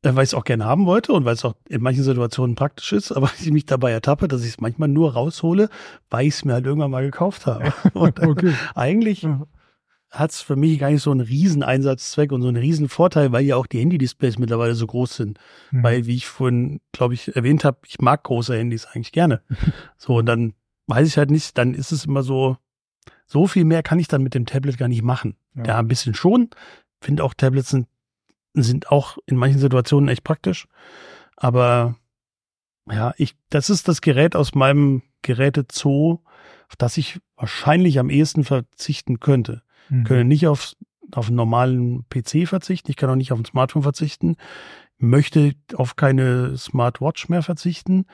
[0.03, 2.55] äh, weil ich es auch gerne haben wollte und weil es auch in manchen Situationen
[2.55, 5.69] praktisch ist, aber ich mich dabei ertappe, dass ich es manchmal nur raushole,
[6.09, 7.73] weil ich es mir halt irgendwann mal gekauft habe.
[7.93, 8.53] Und äh, Okay.
[8.75, 9.45] eigentlich Mhm.
[10.11, 13.31] Hat es für mich gar nicht so einen riesen Einsatzzweck und so einen riesen Vorteil,
[13.31, 15.39] weil ja auch die Handy-Displays mittlerweile so groß sind.
[15.71, 15.83] Mhm.
[15.83, 19.41] Weil, wie ich vorhin, glaube ich, erwähnt habe, ich mag große Handys eigentlich gerne.
[19.97, 20.53] so, und dann
[20.87, 22.57] weiß ich halt nicht, dann ist es immer so,
[23.25, 25.37] so viel mehr kann ich dann mit dem Tablet gar nicht machen.
[25.55, 25.63] Ja.
[25.65, 26.49] Ja, ein bisschen schon.
[26.99, 27.87] Finde auch Tablets sind,
[28.53, 30.67] sind auch in manchen Situationen echt praktisch.
[31.37, 31.95] Aber
[32.91, 36.19] ja, ich, das ist das Gerät aus meinem Gerätezoo,
[36.67, 40.03] auf das ich wahrscheinlich am ehesten verzichten könnte Mhm.
[40.05, 40.73] können nicht auf,
[41.11, 44.37] auf einen normalen PC verzichten, ich kann auch nicht auf ein Smartphone verzichten,
[44.97, 48.05] möchte auf keine Smartwatch mehr verzichten.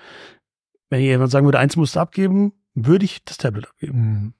[0.89, 3.99] Wenn jemand sagen würde, eins musst du abgeben, würde ich das Tablet abgeben.
[3.99, 4.33] Mhm.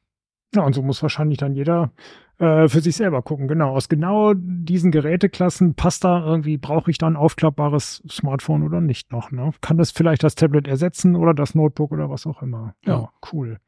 [0.56, 1.92] Ja, und so muss wahrscheinlich dann jeder
[2.40, 3.50] äh, für sich selber gucken.
[3.50, 8.80] Genau, aus genau diesen Geräteklassen passt da irgendwie, brauche ich da ein aufklappbares Smartphone oder
[8.80, 9.30] nicht noch.
[9.32, 9.52] Ne?
[9.60, 12.74] Kann das vielleicht das Tablet ersetzen oder das Notebook oder was auch immer.
[12.86, 13.10] Ja, Ja.
[13.34, 13.60] cool.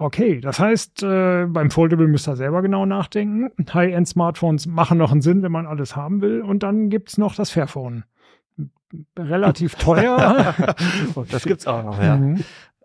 [0.00, 3.50] Okay, das heißt, äh, beim Foldable müsst ihr selber genau nachdenken.
[3.74, 6.40] High-End-Smartphones machen noch einen Sinn, wenn man alles haben will.
[6.40, 8.04] Und dann gibt's noch das Fairphone.
[9.18, 10.54] Relativ teuer.
[11.30, 12.16] Das gibt's auch noch, ja.
[12.16, 12.42] Mhm.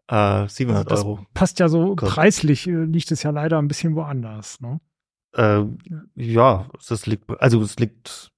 [0.09, 1.25] Äh, 700 Das Euro.
[1.33, 2.09] passt ja so Gott.
[2.09, 4.59] preislich, äh, liegt es ja leider ein bisschen woanders.
[4.59, 4.81] Ne?
[5.35, 5.63] Äh,
[6.15, 8.29] ja, das liegt, also es liegt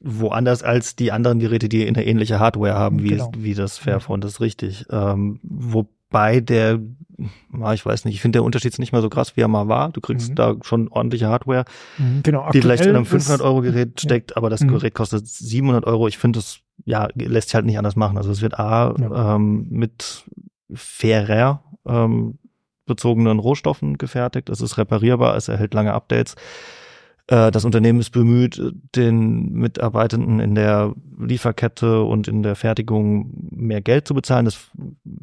[0.00, 3.32] woanders als die anderen Geräte, die eine ähnliche Hardware haben, wie, Genau.
[3.36, 4.84] wie das Fairphone, das ist richtig.
[4.90, 5.40] Ähm,
[6.10, 6.78] wobei der,
[7.50, 9.48] na, ich weiß nicht, ich finde der Unterschied ist nicht mehr so krass, wie er
[9.48, 9.90] mal war.
[9.90, 10.34] Du kriegst Mhm.
[10.36, 11.64] da schon ordentliche Hardware,
[12.22, 14.68] Genau, die vielleicht in einem aktuell ist- 500 Euro Gerät steckt, aber das Mhm.
[14.68, 16.08] Gerät kostet 700 Euro.
[16.08, 18.16] Ich finde, das ja lässt sich halt nicht anders machen.
[18.16, 19.36] Also es wird A Ja.
[19.36, 20.24] ähm, mit
[20.72, 22.38] fairer ähm,
[22.86, 24.48] bezogenen Rohstoffen gefertigt.
[24.50, 26.34] Es ist reparierbar, es erhält lange Updates.
[27.26, 28.60] Äh, Das Unternehmen ist bemüht,
[28.94, 34.44] den Mitarbeitenden in der Lieferkette und in der Fertigung mehr Geld zu bezahlen.
[34.44, 34.70] Das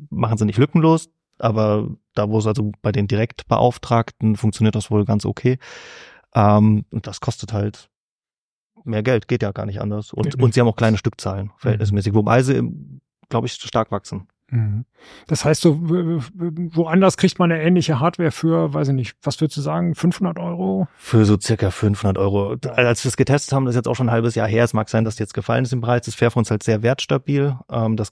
[0.09, 5.05] machen sie nicht lückenlos, aber da, wo es also bei den Direktbeauftragten funktioniert das wohl
[5.05, 5.57] ganz okay.
[6.33, 7.89] Ähm, und das kostet halt
[8.83, 10.13] mehr Geld, geht ja gar nicht anders.
[10.13, 10.41] Und, nicht.
[10.41, 12.61] und sie haben auch kleine Stückzahlen, verhältnismäßig, wobei sie,
[13.29, 14.27] glaube ich, stark wachsen.
[14.51, 14.85] Mhm.
[15.27, 19.57] Das heißt, so woanders kriegt man eine ähnliche Hardware für, weiß ich nicht, was würdest
[19.57, 20.87] du sagen, 500 Euro?
[20.97, 22.57] Für so circa 500 Euro.
[22.75, 24.65] Als wir es getestet haben, das ist jetzt auch schon ein halbes Jahr her.
[24.65, 26.05] Es mag sein, dass jetzt gefallen ist im Preis.
[26.05, 27.57] Das Fairphone ist halt sehr wertstabil.
[27.71, 28.11] Ähm, das,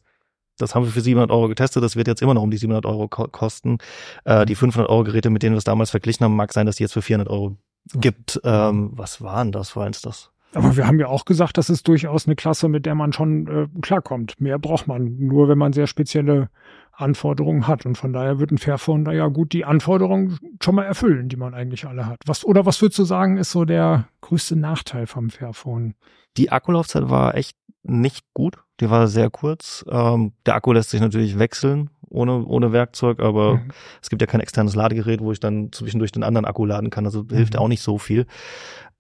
[0.58, 1.84] das haben wir für 700 Euro getestet.
[1.84, 3.78] Das wird jetzt immer noch um die 700 Euro ko kosten.
[4.24, 6.78] Äh, die 500 Euro Geräte, mit denen wir es damals verglichen haben, mag sein, dass
[6.78, 7.58] die jetzt für 400 Euro
[7.96, 8.40] gibt.
[8.46, 9.76] Ähm, was waren das?
[9.76, 10.32] War eins das?
[10.54, 13.48] Aber wir haben ja auch gesagt, das ist durchaus eine Klasse, mit der man schon
[13.48, 14.42] äh, klarkommt.
[14.42, 16.50] Mehr braucht man, nur wenn man sehr spezielle
[16.92, 17.86] Anforderungen hat.
[17.86, 21.36] Und von daher wird ein Fairphone da ja gut die Anforderungen schon mal erfüllen, die
[21.38, 22.18] man eigentlich alle hat.
[22.26, 25.94] Was, oder was würdest du sagen, ist so der größte Nachteil vom Fairphone?
[26.38, 28.58] Die Akkulaufzeit war echt nicht gut.
[28.82, 29.86] Die war sehr kurz.
[29.90, 33.72] Ähm, der Akku lässt sich natürlich wechseln ohne, ohne Werkzeug, aber Mhm.
[34.02, 37.06] es gibt ja kein externes Ladegerät, wo ich dann zwischendurch den anderen Akku laden kann.
[37.06, 37.60] Also hilft Mhm.
[37.60, 38.26] auch nicht so viel.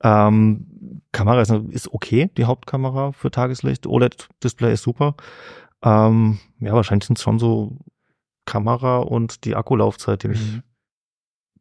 [0.03, 3.87] Ähm, Kamera ist, ist okay, die Hauptkamera für Tageslicht.
[3.87, 5.15] OLED-Display ist super.
[5.83, 7.77] Ähm, ja, wahrscheinlich sind es schon so
[8.45, 10.63] Kamera und die Akkulaufzeit, die mich, Mhm.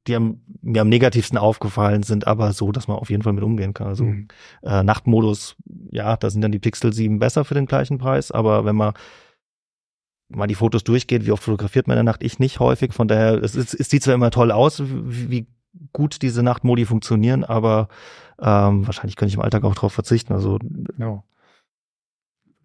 [0.07, 3.45] die am, mir am negativsten aufgefallen sind, aber so, dass man auf jeden Fall mit
[3.45, 3.89] umgehen kann.
[3.89, 4.29] Also Mhm.
[4.63, 5.57] äh, Nachtmodus,
[5.91, 8.95] ja, da sind dann die Pixel 7 besser für den gleichen Preis, aber wenn man
[10.31, 12.23] mal die Fotos durchgeht, wie oft fotografiert man in der Nacht?
[12.23, 15.47] Ich nicht häufig, von daher, es, ist, es sieht zwar immer toll aus, wie, wie
[15.93, 17.89] gut diese Nachtmodi funktionieren, aber
[18.41, 20.33] ähm, wahrscheinlich könnte ich im Alltag auch darauf verzichten.
[20.33, 20.59] Also
[20.99, 21.23] Ja.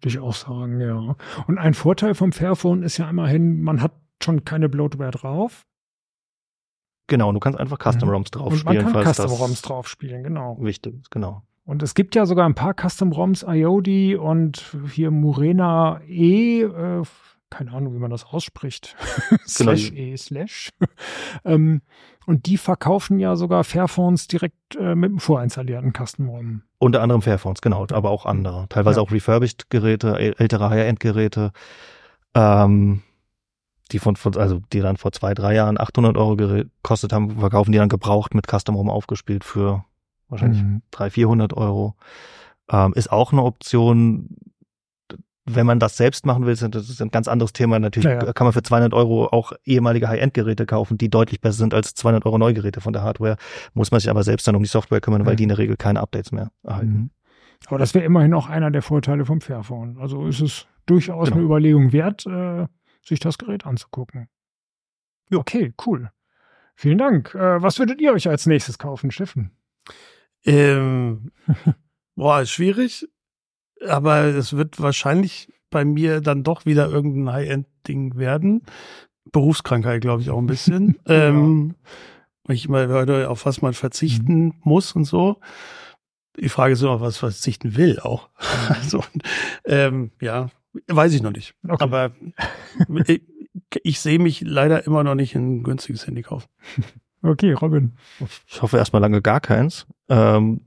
[0.00, 1.16] Würde ich auch sagen, ja.
[1.46, 5.64] Und ein Vorteil vom Fairphone ist ja immerhin, man hat schon keine Bloatware drauf.
[7.06, 8.14] genau, du kannst einfach Custom Mhm.
[8.14, 10.56] ROMs drauf und man spielen, kann falls Custom-ROMs das drauf spielen, genau.
[10.60, 11.42] wichtig genau.
[11.64, 17.02] Und es gibt ja sogar ein paar Custom-ROMs, IODI und hier Murena E, äh,
[17.50, 18.96] keine Ahnung, wie man das ausspricht.
[19.46, 20.70] slash E slash.
[21.44, 21.80] ähm,
[22.26, 26.62] und die verkaufen ja sogar Fairphones direkt äh, mit einem vorinstallierten Custom-ROM.
[26.78, 28.66] Unter anderem Fairphones, genau, aber auch andere.
[28.68, 29.02] Teilweise ja.
[29.02, 31.52] auch refurbished Geräte, ältere High-End-Geräte,
[32.34, 33.02] ähm,
[33.92, 37.72] die von, von, also die dann vor zwei, drei Jahren 800 Euro gekostet haben, verkaufen
[37.72, 39.84] die dann gebraucht mit Custom-ROM aufgespielt für
[40.28, 40.82] wahrscheinlich mhm.
[40.90, 41.94] 300, 400 Euro.
[42.70, 44.36] Ähm, ist auch eine Option,
[45.46, 47.78] wenn man das selbst machen will, das ist ein ganz anderes Thema.
[47.78, 48.32] Natürlich ja, ja.
[48.32, 52.24] kann man für 200 Euro auch ehemalige High-End-Geräte kaufen, die deutlich besser sind als 200
[52.24, 53.36] Euro Neugeräte von der Hardware.
[53.74, 55.26] Muss man sich aber selbst dann um die Software kümmern, ja.
[55.26, 56.92] weil die in der Regel keine Updates mehr erhalten.
[56.92, 57.10] Mhm.
[57.66, 59.98] Aber das wäre immerhin auch einer der Vorteile vom Fairphone.
[59.98, 61.36] Also ist es durchaus genau.
[61.36, 62.66] eine Überlegung wert, äh,
[63.02, 64.28] sich das Gerät anzugucken.
[65.30, 65.38] Ja.
[65.38, 66.10] Okay, cool.
[66.74, 67.34] Vielen Dank.
[67.34, 69.50] Äh, was würdet ihr euch als nächstes kaufen, Steffen?
[70.44, 71.30] Ähm,
[72.16, 73.08] boah, ist schwierig
[73.88, 78.62] aber es wird wahrscheinlich bei mir dann doch wieder irgendein High-End-Ding werden.
[79.32, 80.98] Berufskrankheit, glaube ich, auch ein bisschen.
[81.08, 81.28] ja.
[81.28, 81.74] ähm,
[82.48, 84.54] ich heute auf was man verzichten mhm.
[84.62, 85.40] muss und so.
[86.38, 88.28] Die Frage ist immer, was verzichten will auch.
[88.38, 88.74] Mhm.
[88.74, 89.04] also,
[89.64, 90.48] ähm, ja,
[90.88, 91.54] weiß ich noch nicht.
[91.66, 91.82] Okay.
[91.82, 92.12] Aber
[93.06, 93.22] ich,
[93.82, 96.48] ich sehe mich leider immer noch nicht ein günstiges Handy kaufen.
[97.22, 97.96] Okay, Robin.
[98.46, 99.86] Ich hoffe erstmal lange gar keins.
[100.08, 100.60] Ähm,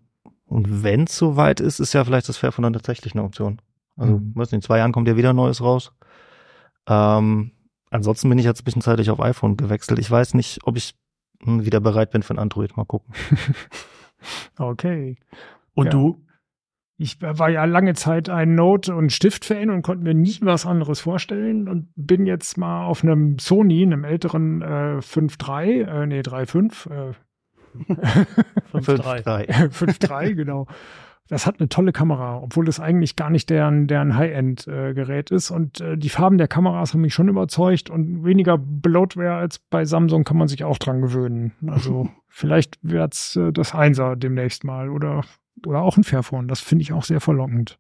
[0.48, 3.62] und wenn es soweit ist, ist ja vielleicht das Fairphone dann tatsächlich eine Option.
[3.98, 4.32] Also, mhm.
[4.36, 5.92] weiß nicht, in zwei Jahren kommt ja wieder Neues raus.
[6.88, 7.52] Ähm,
[7.90, 10.00] ansonsten bin ich jetzt ein bisschen zeitlich auf iPhone gewechselt.
[10.00, 10.96] Ich weiß nicht, ob ich
[11.44, 12.78] hm, wieder bereit bin für ein Android.
[12.78, 13.14] Mal gucken.
[14.58, 15.18] okay.
[15.74, 15.92] Und ja.
[15.92, 16.24] du?
[17.00, 21.00] Ich war ja lange Zeit ein Note- und Stift-Fan und konnte mir nie was anderes
[21.00, 26.90] vorstellen und bin jetzt mal auf einem Sony, einem älteren äh, 5.3, äh, nee, 3.5,
[26.90, 27.14] äh,
[28.74, 29.70] 5.3.
[29.70, 30.68] 5.3, genau.
[31.30, 35.52] Das hat eine tolle Kamera, obwohl es eigentlich gar nicht deren, deren High-End-Gerät ist.
[35.52, 39.84] Und äh, die Farben der Kameras haben mich schon überzeugt und weniger Bloatware als bei
[39.84, 41.52] Samsung kann man sich auch dran gewöhnen.
[41.68, 45.26] Also vielleicht wird's äh, das Einser demnächst mal oder,
[45.66, 46.48] oder auch ein Fairphone.
[46.48, 47.78] Das finde ich auch sehr verlockend.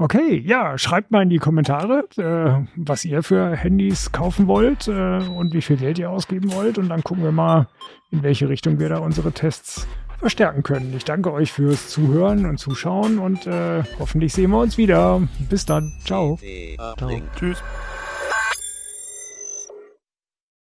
[0.00, 5.18] Okay, ja, schreibt mal in die Kommentare, äh, was ihr für Handys kaufen wollt äh,
[5.18, 6.78] und wie viel Geld ihr ausgeben wollt.
[6.78, 7.66] Und dann gucken wir mal,
[8.12, 9.88] in welche Richtung wir da unsere Tests
[10.18, 10.94] verstärken können.
[10.96, 15.20] Ich danke euch fürs Zuhören und Zuschauen und äh, hoffentlich sehen wir uns wieder.
[15.50, 15.92] Bis dann.
[16.04, 16.38] Ciao.
[16.96, 17.20] Ciao.
[17.36, 17.62] Tschüss.